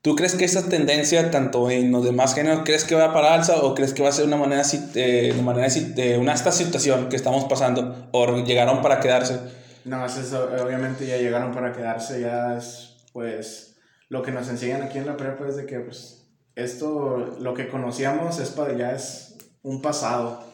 ¿Tú 0.00 0.14
crees 0.14 0.36
que 0.36 0.44
esa 0.44 0.68
tendencia, 0.68 1.30
tanto 1.30 1.70
en 1.70 1.90
los 1.90 2.04
demás 2.04 2.34
géneros, 2.34 2.62
crees 2.64 2.84
que 2.84 2.94
va 2.94 3.12
para 3.12 3.34
alza 3.34 3.56
o 3.56 3.74
crees 3.74 3.92
que 3.92 4.02
va 4.02 4.10
a 4.10 4.12
ser 4.12 4.26
una 4.26 4.36
manera 4.36 4.60
así, 4.60 4.78
de 4.94 5.34
manera 5.42 5.68
de 5.68 6.16
una 6.18 6.34
esta 6.34 6.52
situación 6.52 7.08
que 7.08 7.16
estamos 7.16 7.44
pasando 7.44 8.08
o 8.12 8.36
llegaron 8.44 8.80
para 8.80 9.00
quedarse? 9.00 9.40
No, 9.84 10.06
es 10.06 10.16
eso, 10.16 10.48
obviamente 10.64 11.04
ya 11.06 11.16
llegaron 11.16 11.52
para 11.52 11.72
quedarse, 11.72 12.20
ya 12.20 12.56
es 12.56 12.96
pues 13.12 13.76
lo 14.08 14.22
que 14.22 14.30
nos 14.30 14.48
enseñan 14.48 14.82
aquí 14.82 14.98
en 14.98 15.06
la 15.06 15.16
prepa 15.16 15.48
es 15.48 15.56
de 15.56 15.66
que 15.66 15.80
pues 15.80 16.26
esto, 16.54 17.36
lo 17.40 17.54
que 17.54 17.68
conocíamos 17.68 18.38
es 18.38 18.50
para, 18.50 18.76
ya 18.76 18.92
es 18.92 19.36
un 19.62 19.82
pasado. 19.82 20.44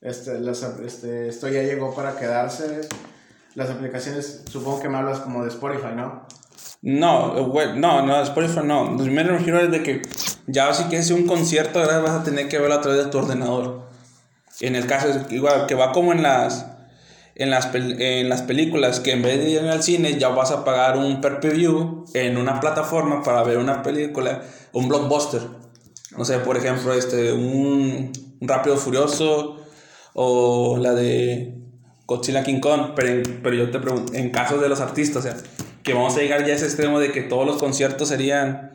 Este, 0.00 0.38
este, 0.84 1.28
esto 1.28 1.48
ya 1.48 1.62
llegó 1.62 1.94
para 1.94 2.16
quedarse. 2.16 2.80
Las 3.54 3.70
aplicaciones, 3.70 4.44
supongo 4.50 4.80
que 4.80 4.88
me 4.88 4.98
hablas 4.98 5.20
como 5.20 5.42
de 5.42 5.48
Spotify, 5.48 5.94
¿no? 5.96 6.26
No, 6.80 7.34
no, 7.74 8.02
no, 8.02 8.22
Spotify 8.22 8.60
no. 8.64 8.92
Lo 8.92 9.02
primero 9.02 9.32
me 9.32 9.38
refiero 9.38 9.60
es 9.60 9.70
de 9.70 9.82
que 9.82 10.02
ya 10.46 10.72
si 10.72 10.84
quieres 10.84 11.10
un 11.10 11.26
concierto, 11.26 11.80
ahora 11.80 11.98
vas 11.98 12.12
a 12.12 12.24
tener 12.24 12.48
que 12.48 12.58
verlo 12.58 12.76
a 12.76 12.80
través 12.80 13.04
de 13.04 13.10
tu 13.10 13.18
ordenador. 13.18 13.88
En 14.60 14.76
el 14.76 14.86
caso 14.86 15.08
igual, 15.30 15.66
que 15.66 15.74
va 15.74 15.92
como 15.92 16.12
en 16.12 16.22
las, 16.22 16.66
en 17.34 17.50
las, 17.50 17.74
en 17.74 18.28
las 18.28 18.42
películas, 18.42 19.00
que 19.00 19.12
en 19.12 19.22
vez 19.22 19.38
de 19.38 19.50
ir 19.50 19.60
al 19.60 19.82
cine 19.82 20.18
ya 20.18 20.28
vas 20.28 20.52
a 20.52 20.64
pagar 20.64 20.96
un 20.96 21.20
per 21.20 21.40
view 21.40 22.04
en 22.14 22.36
una 22.36 22.60
plataforma 22.60 23.22
para 23.22 23.42
ver 23.42 23.58
una 23.58 23.82
película, 23.82 24.42
un 24.72 24.88
blockbuster. 24.88 25.42
No 26.16 26.24
sé, 26.24 26.38
por 26.38 26.56
ejemplo, 26.56 26.92
este, 26.94 27.32
un 27.32 28.12
Rápido 28.40 28.76
Furioso 28.76 29.56
o 30.14 30.76
la 30.78 30.94
de 30.94 31.57
Godzilla 32.08 32.42
King 32.42 32.60
Kong, 32.60 32.94
pero, 32.96 33.22
pero 33.42 33.54
yo 33.54 33.70
te 33.70 33.78
pregunto, 33.78 34.14
en 34.14 34.30
caso 34.30 34.56
de 34.56 34.70
los 34.70 34.80
artistas, 34.80 35.18
o 35.18 35.22
sea, 35.22 35.36
que 35.82 35.92
vamos 35.92 36.16
a 36.16 36.20
llegar 36.20 36.40
ya 36.40 36.54
a 36.54 36.56
ese 36.56 36.64
extremo 36.64 36.98
de 36.98 37.12
que 37.12 37.20
todos 37.20 37.46
los 37.46 37.58
conciertos 37.58 38.08
serían 38.08 38.72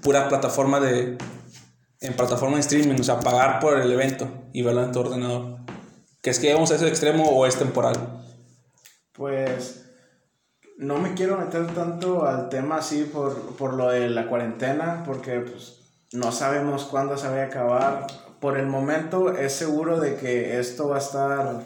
pura 0.00 0.28
plataforma 0.28 0.78
de 0.78 1.18
en 2.00 2.14
plataforma 2.14 2.56
de 2.56 2.60
streaming, 2.60 3.00
o 3.00 3.04
sea, 3.04 3.18
pagar 3.18 3.58
por 3.58 3.80
el 3.80 3.90
evento 3.90 4.28
y 4.52 4.62
verlo 4.62 4.84
en 4.84 4.92
tu 4.92 5.00
ordenador. 5.00 5.58
¿Que 6.20 6.30
es 6.30 6.38
que 6.38 6.46
llegamos 6.46 6.70
a 6.70 6.76
ese 6.76 6.86
extremo 6.86 7.24
o 7.30 7.46
es 7.46 7.56
temporal? 7.56 7.96
Pues 9.12 9.84
no 10.78 10.98
me 10.98 11.14
quiero 11.14 11.38
meter 11.38 11.66
tanto 11.74 12.26
al 12.26 12.48
tema 12.48 12.76
así 12.76 13.04
por, 13.04 13.56
por 13.56 13.74
lo 13.74 13.88
de 13.88 14.08
la 14.08 14.28
cuarentena, 14.28 15.02
porque 15.04 15.40
pues, 15.40 15.80
no 16.12 16.30
sabemos 16.30 16.84
cuándo 16.84 17.16
se 17.16 17.28
va 17.28 17.40
a 17.40 17.44
acabar. 17.44 18.06
Por 18.40 18.56
el 18.58 18.66
momento 18.66 19.32
es 19.32 19.52
seguro 19.52 19.98
de 19.98 20.16
que 20.16 20.58
esto 20.58 20.88
va 20.88 20.96
a 20.96 21.00
estar, 21.00 21.62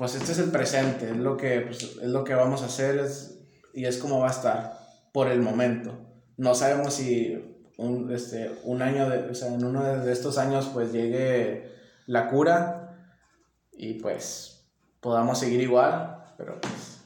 pues 0.00 0.14
este 0.14 0.32
es 0.32 0.38
el 0.38 0.50
presente, 0.50 1.10
es 1.10 1.16
lo 1.18 1.36
que, 1.36 1.60
pues, 1.60 1.82
es 1.82 2.08
lo 2.08 2.24
que 2.24 2.32
vamos 2.34 2.62
a 2.62 2.66
hacer, 2.66 2.98
es 3.00 3.38
y 3.74 3.84
es 3.84 3.98
como 3.98 4.20
va 4.20 4.28
a 4.28 4.30
estar 4.30 4.78
por 5.12 5.28
el 5.28 5.42
momento. 5.42 5.94
No 6.38 6.54
sabemos 6.54 6.94
si 6.94 7.68
un, 7.76 8.10
este, 8.10 8.50
un 8.64 8.80
año, 8.80 9.10
de, 9.10 9.28
o 9.28 9.34
sea, 9.34 9.48
en 9.52 9.62
uno 9.62 9.82
de 9.82 10.10
estos 10.10 10.38
años 10.38 10.70
pues 10.72 10.90
llegue 10.90 11.70
la 12.06 12.30
cura 12.30 12.96
y 13.72 14.00
pues 14.00 14.70
podamos 15.00 15.38
seguir 15.38 15.60
igual, 15.60 16.24
pero 16.38 16.58
pues, 16.62 17.02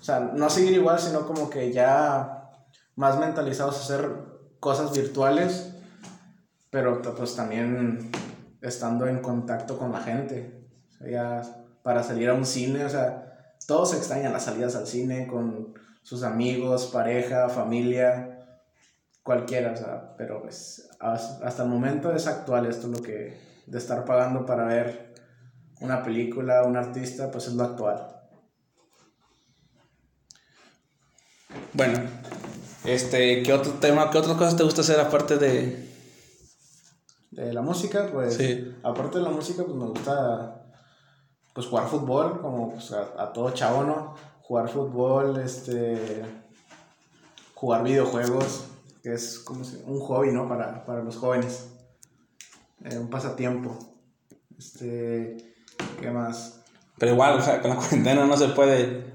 o 0.00 0.02
sea, 0.02 0.32
no 0.34 0.50
seguir 0.50 0.72
igual, 0.72 0.98
sino 0.98 1.24
como 1.28 1.48
que 1.48 1.72
ya 1.72 2.50
más 2.96 3.20
mentalizados 3.20 3.76
a 3.76 3.82
hacer 3.82 4.10
cosas 4.58 4.90
virtuales, 4.90 5.76
pero 6.70 7.00
pues 7.02 7.36
también 7.36 8.10
estando 8.60 9.06
en 9.06 9.20
contacto 9.20 9.78
con 9.78 9.92
la 9.92 10.00
gente, 10.00 10.66
ya 11.08 11.61
para 11.82 12.02
salir 12.02 12.28
a 12.28 12.34
un 12.34 12.46
cine, 12.46 12.84
o 12.84 12.88
sea, 12.88 13.54
todos 13.66 13.94
extrañan 13.94 14.32
las 14.32 14.44
salidas 14.44 14.74
al 14.76 14.86
cine 14.86 15.26
con 15.26 15.74
sus 16.02 16.22
amigos, 16.22 16.90
pareja, 16.92 17.48
familia, 17.48 18.38
cualquiera, 19.22 19.72
o 19.72 19.76
sea, 19.76 20.14
pero 20.16 20.42
pues 20.42 20.88
hasta 21.00 21.62
el 21.62 21.68
momento 21.68 22.12
es 22.12 22.26
actual 22.26 22.66
esto 22.66 22.88
lo 22.88 23.00
que 23.00 23.40
de 23.66 23.78
estar 23.78 24.04
pagando 24.04 24.44
para 24.44 24.64
ver 24.64 25.14
una 25.80 26.02
película, 26.02 26.64
un 26.64 26.76
artista, 26.76 27.30
pues 27.30 27.46
es 27.46 27.54
lo 27.54 27.64
actual. 27.64 28.08
Bueno, 31.72 32.00
este, 32.84 33.42
¿qué 33.42 33.52
otro 33.52 33.72
tema, 33.74 34.10
qué 34.10 34.18
otras 34.18 34.36
cosas 34.36 34.56
te 34.56 34.62
gusta 34.62 34.80
hacer 34.82 35.00
aparte 35.00 35.38
de 35.38 35.92
de 37.32 37.52
la 37.52 37.62
música? 37.62 38.08
Pues 38.12 38.34
sí. 38.34 38.74
aparte 38.82 39.18
de 39.18 39.24
la 39.24 39.30
música, 39.30 39.64
pues 39.64 39.76
me 39.76 39.86
gusta 39.86 40.61
pues 41.52 41.66
jugar 41.66 41.88
fútbol 41.88 42.40
como 42.40 42.70
pues, 42.70 42.92
a, 42.92 43.32
todo 43.32 43.50
chavo, 43.50 43.84
¿no? 43.84 44.14
jugar 44.42 44.68
fútbol, 44.68 45.40
este, 45.40 46.24
jugar 47.54 47.84
videojuegos, 47.84 48.64
que 49.02 49.14
es 49.14 49.38
como 49.38 49.62
un 49.86 50.00
hobby, 50.00 50.32
¿no? 50.32 50.48
Para, 50.48 50.84
para 50.84 51.02
los 51.02 51.16
jóvenes. 51.16 51.68
Eh, 52.84 52.98
un 52.98 53.08
pasatiempo. 53.08 53.78
Este, 54.58 55.54
¿qué 56.00 56.10
más? 56.10 56.60
Pero 56.98 57.12
igual, 57.12 57.38
o 57.38 57.42
sea, 57.42 57.62
con 57.62 57.70
la 57.70 57.76
cuarentena 57.78 58.26
no 58.26 58.36
se 58.36 58.48
puede 58.48 59.12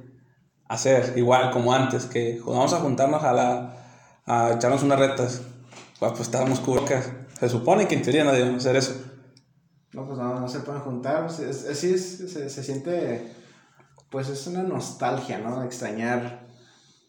hacer 0.68 1.18
igual 1.18 1.52
como 1.52 1.74
antes, 1.74 2.06
que 2.06 2.42
vamos 2.46 2.74
a 2.74 2.80
juntarnos 2.80 3.24
a 3.24 3.34
la 3.34 3.78
a 4.28 4.52
echarnos 4.54 4.84
unas 4.84 5.00
retas, 5.00 5.42
pues, 6.00 6.12
pues 6.12 6.22
estábamos 6.22 6.60
cubrecas. 6.60 7.10
Se 7.40 7.50
supone 7.50 7.88
que 7.88 7.96
en 7.96 8.02
teoría 8.02 8.24
no 8.24 8.34
debemos 8.34 8.66
hacer 8.66 8.76
eso. 8.76 8.94
No, 9.94 10.06
pues 10.06 10.18
no, 10.18 10.40
no 10.40 10.48
se 10.48 10.60
pueden 10.60 10.82
juntar. 10.82 11.26
Así 11.26 11.44
es, 11.44 11.64
es, 11.66 12.32
se, 12.32 12.50
se 12.50 12.64
siente 12.64 13.34
pues 14.10 14.30
es 14.30 14.48
una 14.48 14.64
nostalgia, 14.64 15.40
¿no? 15.40 15.64
Extrañar 15.64 16.48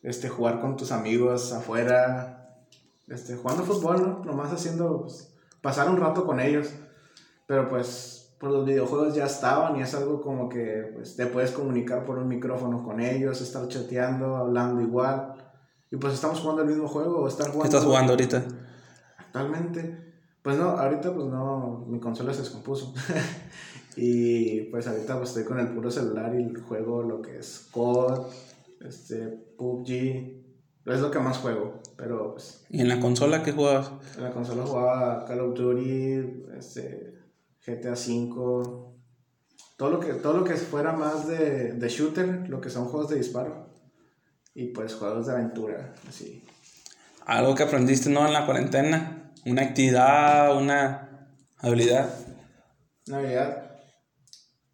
este, 0.02 0.28
jugar 0.28 0.60
con 0.60 0.76
tus 0.76 0.92
amigos 0.92 1.52
afuera, 1.52 2.58
este, 3.06 3.36
jugando 3.36 3.64
fútbol, 3.64 4.02
¿no? 4.02 4.24
Nomás 4.24 4.52
haciendo, 4.52 5.02
pues, 5.02 5.34
pasar 5.62 5.88
un 5.90 5.98
rato 5.98 6.26
con 6.26 6.40
ellos. 6.40 6.68
Pero 7.46 7.68
pues, 7.68 8.34
por 8.38 8.50
los 8.50 8.66
videojuegos 8.66 9.14
ya 9.14 9.26
estaban 9.26 9.76
y 9.76 9.82
es 9.82 9.94
algo 9.94 10.20
como 10.20 10.48
que 10.48 10.92
pues, 10.94 11.16
te 11.16 11.26
puedes 11.26 11.50
comunicar 11.50 12.04
por 12.04 12.18
un 12.18 12.28
micrófono 12.28 12.84
con 12.84 13.00
ellos, 13.00 13.40
estar 13.40 13.66
chateando, 13.68 14.36
hablando 14.36 14.82
igual. 14.82 15.34
Y 15.90 15.96
pues 15.96 16.14
estamos 16.14 16.40
jugando 16.40 16.62
el 16.62 16.68
mismo 16.68 16.86
juego 16.86 17.20
o 17.20 17.28
estar 17.28 17.46
jugando... 17.46 17.62
¿Qué 17.62 17.68
estás 17.68 17.84
jugando 17.84 18.12
ahorita? 18.12 18.44
Actualmente. 19.16 20.07
Pues 20.42 20.56
no, 20.56 20.70
ahorita 20.70 21.14
pues 21.14 21.26
no, 21.26 21.84
mi 21.88 22.00
consola 22.00 22.32
se 22.32 22.40
descompuso. 22.40 22.94
Y 24.00 24.60
pues 24.70 24.86
ahorita 24.86 25.16
pues, 25.16 25.30
estoy 25.30 25.44
con 25.44 25.58
el 25.58 25.74
puro 25.74 25.90
celular 25.90 26.32
y 26.38 26.54
juego 26.54 27.02
lo 27.02 27.20
que 27.20 27.38
es 27.38 27.66
COD, 27.72 28.26
este, 28.80 29.26
PUBG. 29.56 30.38
Es 30.86 31.00
lo 31.00 31.10
que 31.10 31.18
más 31.18 31.38
juego, 31.38 31.82
pero 31.96 32.32
pues... 32.32 32.64
¿Y 32.70 32.80
en 32.80 32.88
la 32.88 33.00
consola 33.00 33.42
qué 33.42 33.50
jugabas? 33.50 33.90
En 34.16 34.22
la 34.22 34.30
consola 34.30 34.64
jugaba 34.64 35.24
Call 35.26 35.40
of 35.40 35.58
Duty, 35.58 36.44
este, 36.56 37.18
GTA 37.66 37.94
V, 37.94 38.88
todo 39.76 39.90
lo 39.90 40.00
que, 40.00 40.12
todo 40.14 40.38
lo 40.38 40.44
que 40.44 40.54
fuera 40.54 40.92
más 40.92 41.26
de, 41.26 41.72
de 41.72 41.88
shooter, 41.88 42.48
lo 42.48 42.60
que 42.60 42.70
son 42.70 42.84
juegos 42.84 43.10
de 43.10 43.16
disparo. 43.16 43.66
Y 44.54 44.68
pues 44.68 44.94
juegos 44.94 45.26
de 45.26 45.32
aventura, 45.32 45.94
así. 46.08 46.44
Algo 47.26 47.56
que 47.56 47.64
aprendiste, 47.64 48.08
¿no? 48.10 48.26
En 48.26 48.32
la 48.32 48.46
cuarentena. 48.46 49.17
Una 49.46 49.62
actividad, 49.62 50.56
una 50.56 51.28
habilidad. 51.58 52.08
Una 53.06 53.18
habilidad 53.18 53.64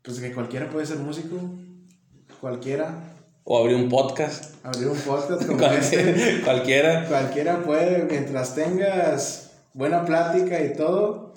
pues 0.03 0.21
que 0.21 0.33
cualquiera 0.35 0.69
puede 0.69 0.85
ser 0.85 0.99
músico, 0.99 1.37
cualquiera. 2.41 3.11
O 3.45 3.59
abrir 3.59 3.77
un 3.77 3.89
podcast. 3.89 4.55
Abrir 4.63 4.89
un 4.89 4.99
podcast 4.99 5.47
como 5.47 5.65
este. 5.67 6.41
cualquiera. 6.45 7.07
Cualquiera 7.09 7.63
puede, 7.63 8.03
mientras 8.05 8.55
tengas 8.55 9.53
buena 9.73 10.05
plática 10.05 10.63
y 10.63 10.75
todo, 10.75 11.33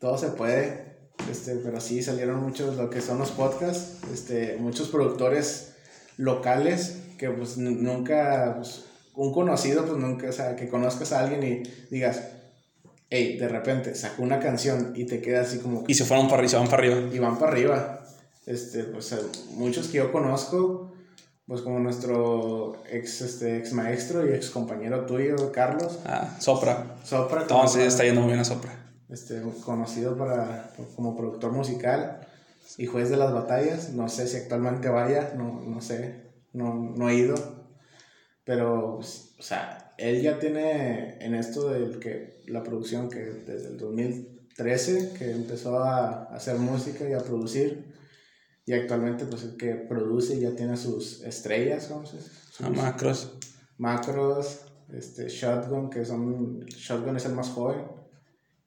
todo 0.00 0.16
se 0.18 0.28
puede. 0.28 0.84
Este, 1.30 1.56
pero 1.56 1.80
sí 1.80 2.02
salieron 2.02 2.40
muchos 2.42 2.76
lo 2.76 2.90
que 2.90 3.00
son 3.00 3.18
los 3.18 3.30
podcasts, 3.30 3.98
este, 4.12 4.56
muchos 4.58 4.88
productores 4.88 5.74
locales 6.16 6.98
que 7.18 7.30
pues 7.30 7.56
nu- 7.56 7.70
nunca, 7.70 8.54
pues, 8.56 8.84
un 9.14 9.32
conocido, 9.32 9.84
pues 9.86 9.96
nunca, 9.98 10.28
o 10.28 10.32
sea, 10.32 10.54
que 10.56 10.68
conozcas 10.68 11.12
a 11.12 11.20
alguien 11.20 11.42
y 11.42 11.62
digas, 11.90 12.20
hey, 13.10 13.36
de 13.38 13.48
repente 13.48 13.94
sacó 13.94 14.22
una 14.22 14.40
canción 14.40 14.92
y 14.96 15.04
te 15.06 15.20
queda 15.20 15.42
así 15.42 15.58
como, 15.58 15.84
Y 15.86 15.94
se 15.94 16.04
fueron 16.04 16.26
para 16.26 16.38
arriba, 16.38 16.50
se 16.50 16.56
van 16.56 16.68
para 16.68 16.82
arriba. 16.82 17.00
y 17.14 17.18
van 17.18 17.38
para 17.38 17.52
arriba. 17.52 18.00
Este, 18.46 18.84
pues 18.84 19.10
eh, 19.12 19.18
muchos 19.52 19.88
que 19.88 19.98
yo 19.98 20.12
conozco, 20.12 20.92
pues 21.46 21.62
como 21.62 21.78
nuestro 21.78 22.82
ex, 22.90 23.20
este, 23.22 23.56
ex 23.58 23.72
maestro 23.72 24.26
y 24.28 24.34
ex 24.34 24.50
compañero 24.50 25.06
tuyo, 25.06 25.50
Carlos, 25.52 25.98
Ah, 26.04 26.36
Sopra. 26.40 26.96
Sopra, 27.04 27.46
como, 27.46 27.60
Entonces 27.60 27.86
está 27.88 28.04
yendo 28.04 28.20
muy 28.20 28.28
bien 28.28 28.40
a 28.40 28.44
Sopra. 28.44 28.72
este, 29.08 29.40
conocido 29.64 30.16
para, 30.16 30.72
como 30.96 31.16
productor 31.16 31.52
musical 31.52 32.20
y 32.78 32.86
juez 32.86 33.08
de 33.10 33.16
las 33.16 33.32
batallas. 33.32 33.90
No 33.90 34.08
sé 34.08 34.26
si 34.26 34.36
actualmente 34.36 34.88
vaya, 34.88 35.32
no, 35.36 35.62
no 35.66 35.80
sé, 35.80 36.32
no, 36.52 36.74
no 36.74 37.08
he 37.08 37.14
ido. 37.14 37.34
Pero, 38.44 38.96
pues, 38.96 39.30
o 39.38 39.42
sea, 39.42 39.83
él 39.98 40.22
ya 40.22 40.38
tiene 40.38 41.18
en 41.20 41.34
esto 41.34 41.68
del 41.70 41.98
que 41.98 42.42
la 42.46 42.62
producción 42.62 43.08
que 43.08 43.20
desde 43.20 43.68
el 43.68 43.78
2013 43.78 45.12
que 45.16 45.30
empezó 45.30 45.78
a 45.78 46.24
hacer 46.34 46.56
música 46.58 47.08
y 47.08 47.12
a 47.12 47.18
producir. 47.18 47.92
Y 48.66 48.72
actualmente, 48.72 49.26
pues 49.26 49.42
el 49.42 49.56
que 49.56 49.74
produce 49.74 50.40
ya 50.40 50.56
tiene 50.56 50.76
sus 50.76 51.22
estrellas, 51.22 51.86
¿cómo 51.86 52.06
se 52.06 52.16
dice? 52.16 52.30
A 52.60 52.70
Macros. 52.70 53.36
Macros, 53.76 54.60
este, 54.90 55.28
Shotgun, 55.28 55.90
que 55.90 56.04
son, 56.04 56.64
Shotgun 56.66 57.16
es 57.16 57.26
el 57.26 57.34
más 57.34 57.50
joven, 57.50 57.84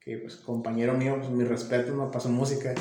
que 0.00 0.18
pues 0.18 0.36
compañero 0.36 0.94
mío, 0.94 1.16
pues 1.18 1.30
mi 1.30 1.42
respeto, 1.42 1.94
me 1.94 2.12
pasó 2.12 2.28
música. 2.28 2.74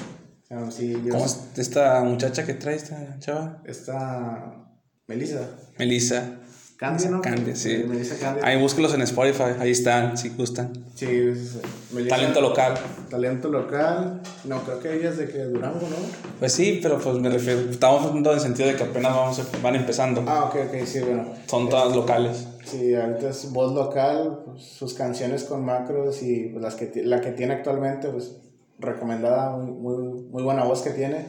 Sea, 0.43 0.69
sí, 0.69 0.93
yo, 1.03 1.13
¿Cómo 1.13 1.25
es 1.25 1.39
esta 1.57 2.03
muchacha 2.03 2.45
que 2.45 2.53
trae 2.53 2.75
esta 2.75 3.17
chava? 3.19 3.63
Esta, 3.65 4.69
Melissa, 5.07 5.49
Melissa. 5.79 6.39
Candy, 6.77 7.05
¿no? 7.07 7.21
Candy, 7.21 7.55
sí. 7.55 7.83
Melissa 7.87 8.15
Candy. 8.19 8.41
Ahí 8.43 8.59
búsquelos 8.61 8.93
en 8.93 9.01
Spotify, 9.01 9.55
ahí 9.59 9.71
están, 9.71 10.15
si 10.15 10.29
gustan. 10.29 10.71
Sí, 10.93 11.05
es, 11.07 11.57
Melissa- 11.91 12.15
Talento 12.15 12.39
local. 12.41 12.75
Talento 13.09 13.49
local, 13.49 14.21
no, 14.43 14.61
creo 14.63 14.79
que 14.79 14.93
ella 14.95 15.09
es 15.09 15.17
de 15.17 15.27
que 15.27 15.39
Durango, 15.39 15.81
¿no? 15.81 15.95
Pues 16.37 16.53
sí, 16.53 16.79
pero 16.81 16.99
pues 16.99 17.17
me 17.17 17.29
refiero, 17.29 17.61
estamos 17.71 18.05
hablando 18.05 18.29
en 18.29 18.35
el 18.37 18.41
sentido 18.43 18.69
de 18.69 18.75
que 18.75 18.83
apenas 18.83 19.15
vamos, 19.15 19.41
van 19.63 19.75
empezando. 19.75 20.23
Ah, 20.27 20.43
ok, 20.45 20.55
ok, 20.67 20.85
sí, 20.85 20.99
bueno. 20.99 21.25
Son 21.47 21.67
todas 21.67 21.95
locales. 21.95 22.47
Sí, 22.65 22.93
ahorita 22.93 23.29
es 23.29 23.51
voz 23.53 23.73
local, 23.73 24.41
pues, 24.45 24.63
sus 24.63 24.93
canciones 24.93 25.45
con 25.45 25.65
macros 25.65 26.21
y 26.21 26.49
pues, 26.49 26.61
las 26.61 26.75
que, 26.75 26.91
la 27.03 27.21
que 27.21 27.31
tiene 27.31 27.55
actualmente, 27.55 28.09
pues 28.09 28.35
recomendada, 28.77 29.49
muy, 29.57 29.71
muy, 29.71 30.21
muy 30.29 30.43
buena 30.43 30.63
voz 30.63 30.81
que 30.83 30.91
tiene. 30.91 31.25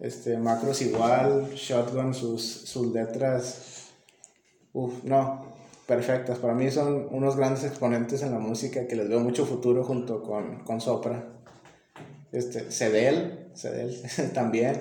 Este, 0.00 0.36
macros 0.36 0.82
igual, 0.82 1.48
Shotgun, 1.54 2.12
sus, 2.12 2.42
sus 2.44 2.92
letras, 2.92 3.77
uff, 4.78 5.04
no, 5.04 5.44
perfectas. 5.86 6.38
Para 6.38 6.54
mí 6.54 6.70
son 6.70 7.08
unos 7.10 7.36
grandes 7.36 7.64
exponentes 7.64 8.22
en 8.22 8.30
la 8.32 8.38
música 8.38 8.86
que 8.86 8.96
les 8.96 9.08
veo 9.08 9.20
mucho 9.20 9.44
futuro 9.44 9.82
junto 9.84 10.22
con, 10.22 10.60
con 10.60 10.80
Sopra. 10.80 11.24
Este, 12.30 12.70
Cedel, 12.70 13.50
Cedel 13.54 14.00
también. 14.34 14.80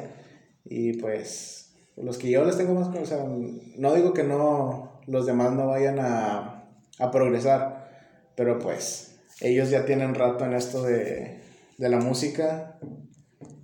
Y 0.66 0.94
pues, 0.94 1.74
los 1.96 2.18
que 2.18 2.30
yo 2.30 2.46
les 2.46 2.58
tengo 2.58 2.74
más, 2.74 3.12
o 3.12 3.40
no 3.78 3.94
digo 3.96 4.14
que 4.14 4.24
no, 4.24 5.02
los 5.08 5.26
demás 5.26 5.54
no 5.54 5.68
vayan 5.68 5.98
a, 6.00 6.70
a 7.00 7.12
progresar, 7.12 7.90
pero 8.36 8.60
pues 8.60 9.16
ellos 9.42 9.70
ya 9.70 9.86
tienen 9.86 10.14
rato 10.14 10.46
en 10.46 10.54
esto 10.54 10.84
de, 10.84 11.42
de 11.78 11.90
la 11.90 11.98
música 11.98 12.78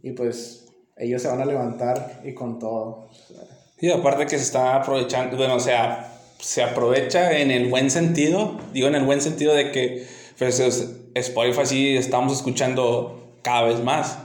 y 0.02 0.12
pues 0.14 0.66
ellos 0.96 1.22
se 1.22 1.28
van 1.28 1.42
a 1.42 1.46
levantar 1.46 2.22
y 2.24 2.34
con 2.34 2.58
todo. 2.58 3.10
Y 3.80 3.92
aparte 3.92 4.24
que 4.24 4.38
se 4.38 4.44
está 4.44 4.76
aprovechando, 4.76 5.36
bueno, 5.36 5.56
o 5.56 5.60
sea, 5.60 6.13
se 6.44 6.62
aprovecha 6.62 7.40
en 7.40 7.52
el 7.52 7.70
buen 7.70 7.90
sentido, 7.90 8.60
digo 8.74 8.88
en 8.88 8.96
el 8.96 9.04
buen 9.04 9.22
sentido 9.22 9.54
de 9.54 9.72
que 9.72 10.06
pues, 10.38 10.60
es- 10.60 10.90
Spotify 11.16 11.66
sí 11.66 11.96
estamos 11.96 12.34
escuchando 12.34 13.38
cada 13.44 13.64
vez 13.64 13.80
más. 13.84 14.18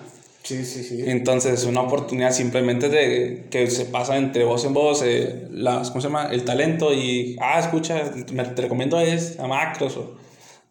sí, 0.43 0.65
sí, 0.65 0.83
sí. 0.83 1.05
Entonces, 1.07 1.65
una 1.65 1.83
oportunidad 1.83 2.33
simplemente 2.33 2.89
de 2.89 3.47
que 3.51 3.69
se 3.71 3.85
pasa 3.85 4.17
entre 4.17 4.45
voz 4.45 4.65
en 4.65 4.73
voz, 4.75 5.03
eh, 5.05 5.47
las, 5.51 5.91
¿cómo 5.91 6.01
se 6.01 6.09
llama? 6.09 6.29
El 6.33 6.45
talento 6.45 6.93
y, 6.95 7.37
ah, 7.41 7.61
escucha, 7.61 8.11
me, 8.33 8.45
te 8.45 8.63
recomiendo 8.63 8.99
es 9.01 9.39
a 9.39 9.47
Macros 9.47 9.97
o, 9.99 10.17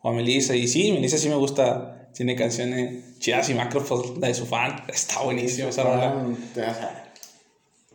o 0.02 0.10
a 0.10 0.14
Melissa. 0.14 0.56
Y 0.56 0.68
sí, 0.68 0.92
Melissa 0.92 1.18
sí 1.20 1.30
me 1.30 1.36
gusta, 1.36 2.10
tiene 2.14 2.36
canciones 2.36 3.20
chidas 3.20 3.48
y 3.50 3.54
Macros, 3.54 3.86
pues 3.88 4.18
la 4.20 4.28
de 4.28 4.34
su 4.34 4.46
fan, 4.48 4.82
está 4.88 5.22
buenísimo 5.22 5.70
esa 5.70 5.84
rola. 5.84 6.16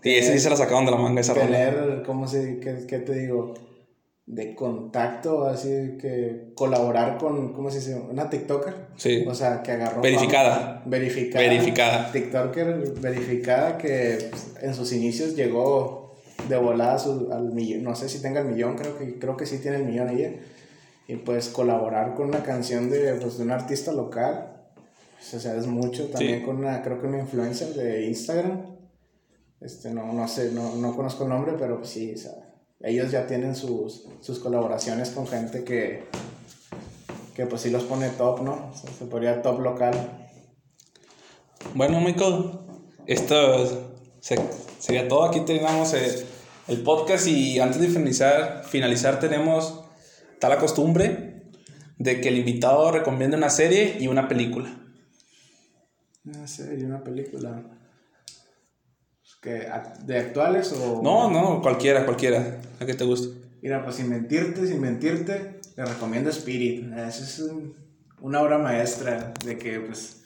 Y 0.04 0.14
ese 0.16 0.32
sí 0.32 0.38
se 0.40 0.50
la 0.50 0.56
sacaron 0.56 0.84
de 0.84 0.90
la 0.90 0.96
manga 0.98 1.20
esa 1.20 1.34
rola. 1.34 1.46
tener, 1.46 2.02
¿cómo 2.04 2.26
se, 2.26 2.58
qué, 2.60 2.86
qué 2.88 2.98
te 2.98 3.14
digo? 3.14 3.54
De 4.24 4.54
contacto, 4.54 5.46
así 5.46 5.96
que 6.00 6.52
colaborar 6.54 7.18
con, 7.18 7.52
¿cómo 7.52 7.70
se 7.70 7.78
dice? 7.80 7.94
Una 7.96 8.30
TikToker. 8.30 8.74
Sí, 8.96 9.24
O 9.28 9.34
sea, 9.34 9.62
que 9.62 9.72
agarró. 9.72 10.00
Verificada. 10.00 10.56
fama. 10.56 10.82
Verificada. 10.86 11.44
Verificada. 11.48 12.12
TikToker 12.12 12.92
verificada 13.00 13.78
que 13.78 14.28
pues, 14.30 14.52
en 14.62 14.74
sus 14.74 14.92
inicios 14.92 15.34
llegó 15.36 16.14
de 16.48 16.56
volada 16.56 16.98
su- 16.98 17.30
al 17.32 17.52
millón. 17.52 17.82
No 17.82 17.94
sé 17.96 18.08
si 18.08 18.22
tenga 18.22 18.40
el 18.40 18.46
millón, 18.48 18.76
creo 18.76 18.96
que, 18.96 19.18
creo 19.18 19.36
que 19.36 19.44
sí 19.44 19.58
tiene 19.58 19.78
el 19.78 19.84
millón 19.84 20.08
ella. 20.10 20.30
Y 21.08 21.16
pues 21.16 21.48
colaborar 21.48 22.14
con 22.14 22.28
una 22.28 22.42
canción 22.44 22.90
de, 22.90 23.14
pues, 23.14 23.38
de 23.38 23.44
un 23.44 23.50
artista 23.50 23.92
local. 23.92 24.48
pues, 25.18 25.34
o 25.34 25.40
sea, 25.40 25.56
es 25.56 25.66
mucho. 25.66 26.06
También 26.08 26.40
Sí. 26.40 26.44
con 26.46 26.56
una, 26.58 26.80
creo 26.82 27.00
que 27.00 27.06
una 27.08 27.18
influencer 27.18 27.74
de 27.74 28.06
Instagram. 28.06 28.62
Este, 29.64 29.90
no, 29.92 30.12
no 30.12 30.26
sé, 30.28 30.52
no, 30.52 30.74
no 30.76 30.94
conozco 30.96 31.24
el 31.24 31.30
nombre, 31.30 31.54
pero 31.58 31.78
pues, 31.78 31.90
sí, 31.90 32.12
o 32.14 32.18
sea, 32.18 32.32
ellos 32.80 33.10
ya 33.10 33.26
tienen 33.26 33.54
sus, 33.54 34.06
sus 34.20 34.38
colaboraciones 34.40 35.10
con 35.10 35.26
gente 35.26 35.62
que, 35.64 36.04
que 37.34 37.46
pues 37.46 37.62
sí 37.62 37.70
los 37.70 37.84
pone 37.84 38.08
top, 38.10 38.42
¿no? 38.42 38.70
O 38.72 38.76
sea, 38.76 38.90
se 38.92 39.04
podría 39.06 39.40
top 39.42 39.60
local. 39.60 40.28
Bueno, 41.74 42.00
Michael, 42.00 42.52
esto 43.06 43.94
se- 44.20 44.40
sería 44.78 45.06
todo. 45.08 45.24
Aquí 45.24 45.40
terminamos 45.40 45.92
el, 45.94 46.24
el 46.68 46.82
podcast 46.82 47.26
y 47.28 47.60
antes 47.60 47.80
de 47.80 47.88
finalizar, 47.88 48.64
finalizar 48.64 49.20
tenemos 49.20 49.84
tal 50.40 50.58
costumbre 50.58 51.50
de 51.98 52.20
que 52.20 52.28
el 52.28 52.38
invitado 52.38 52.90
recomiende 52.90 53.36
una 53.36 53.50
serie 53.50 53.96
y 54.00 54.08
una 54.08 54.26
película. 54.26 54.76
Una 56.24 56.46
serie, 56.48 56.84
una 56.84 57.02
película. 57.04 57.62
¿De 59.42 60.18
actuales 60.18 60.72
o.? 60.72 61.00
No, 61.02 61.28
no, 61.30 61.60
cualquiera, 61.60 62.04
cualquiera, 62.04 62.58
la 62.78 62.86
que 62.86 62.94
te 62.94 63.04
guste. 63.04 63.36
Mira, 63.60 63.82
pues 63.82 63.96
sin 63.96 64.08
mentirte, 64.08 64.66
sin 64.66 64.80
mentirte, 64.80 65.60
le 65.76 65.84
recomiendo 65.84 66.30
Spirit. 66.30 66.92
Esa 66.92 67.08
es 67.24 67.38
un- 67.40 67.74
una 68.20 68.40
obra 68.40 68.58
maestra 68.58 69.34
de 69.44 69.58
que, 69.58 69.80
pues. 69.80 70.18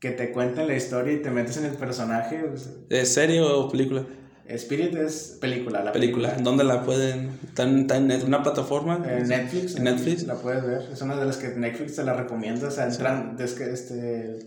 Que 0.00 0.10
te 0.10 0.32
cuenten 0.32 0.66
la 0.66 0.74
historia 0.74 1.12
y 1.12 1.22
te 1.22 1.30
metes 1.30 1.56
en 1.58 1.64
el 1.66 1.74
personaje. 1.74 2.38
pues, 2.40 2.68
¿Es 2.90 3.14
serie 3.14 3.40
o 3.40 3.70
película? 3.70 4.04
Spirit 4.48 4.94
es 4.96 5.38
película, 5.40 5.82
la 5.82 5.92
Película. 5.92 6.34
¿En 6.36 6.42
dónde 6.44 6.64
la 6.64 6.82
pueden? 6.84 7.38
¿Está 7.46 7.62
en, 7.62 8.10
una 8.26 8.42
plataforma? 8.42 9.00
En 9.08 9.28
Netflix. 9.28 9.76
¿En 9.76 9.84
Netflix? 9.84 10.24
La 10.24 10.34
puedes 10.34 10.62
ver. 10.66 10.88
Es 10.92 11.00
una 11.00 11.16
de 11.16 11.24
las 11.24 11.36
que 11.36 11.48
Netflix 11.48 11.94
te 11.96 12.02
la 12.04 12.14
recomienda. 12.14 12.68
O 12.68 12.70
sea, 12.70 12.86
entran, 12.86 13.36
este, 13.38 14.38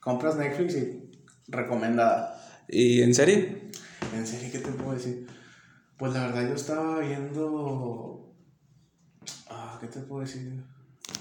compras 0.00 0.36
Netflix 0.36 0.74
y 0.74 1.10
recomendada. 1.48 2.40
¿Y 2.68 3.02
en 3.02 3.14
serie? 3.14 3.70
En 4.16 4.26
serio, 4.26 4.48
¿qué 4.52 4.58
te 4.58 4.70
puedo 4.70 4.92
decir? 4.92 5.26
Pues 5.98 6.12
la 6.12 6.26
verdad 6.26 6.48
yo 6.48 6.54
estaba 6.54 7.00
viendo... 7.00 8.32
Ah, 9.48 9.78
¿qué 9.80 9.86
te 9.86 10.00
puedo 10.00 10.22
decir? 10.22 10.62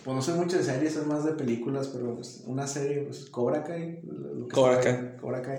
Pues 0.03 0.15
no 0.15 0.21
sé 0.21 0.33
mucho 0.33 0.57
de 0.57 0.63
series, 0.63 0.93
soy 0.93 1.05
más 1.05 1.25
de 1.25 1.33
películas, 1.33 1.87
pero 1.93 2.15
pues, 2.15 2.43
una 2.45 2.65
serie, 2.67 3.01
pues 3.03 3.25
Cobra 3.29 3.63
Kai. 3.63 3.99
lo- 4.03 4.47
que 4.47 4.53
Cobra 4.53 4.79
Kai. 4.79 5.17
Cobra 5.21 5.41
Kai. 5.41 5.57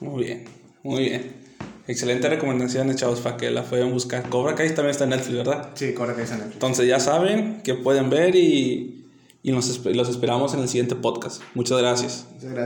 Muy 0.00 0.24
bien, 0.24 0.44
muy 0.82 1.00
bien. 1.04 1.46
Excelente 1.86 2.28
recomendaciones, 2.28 2.96
chavos, 2.96 3.20
para 3.20 3.36
que 3.36 3.50
la 3.50 3.62
puedan 3.62 3.92
buscar. 3.92 4.28
Cobra 4.28 4.54
Kai 4.54 4.68
también 4.74 4.90
está 4.90 5.04
en 5.04 5.10
Netflix, 5.10 5.36
¿verdad? 5.36 5.70
Sí, 5.74 5.94
Cobra 5.94 6.14
Kai 6.14 6.24
está 6.24 6.34
en 6.34 6.40
Netflix. 6.40 6.56
Entonces 6.56 6.88
ya 6.88 6.98
saben 7.00 7.62
que 7.62 7.74
pueden 7.74 8.10
ver 8.10 8.34
y, 8.34 9.06
y 9.42 9.52
esp- 9.52 9.94
los 9.94 10.08
esperamos 10.08 10.52
en 10.54 10.60
el 10.60 10.68
siguiente 10.68 10.96
podcast. 10.96 11.40
Muchas 11.54 11.78
gracias. 11.78 12.26
Muchas 12.32 12.50
gracias. 12.50 12.52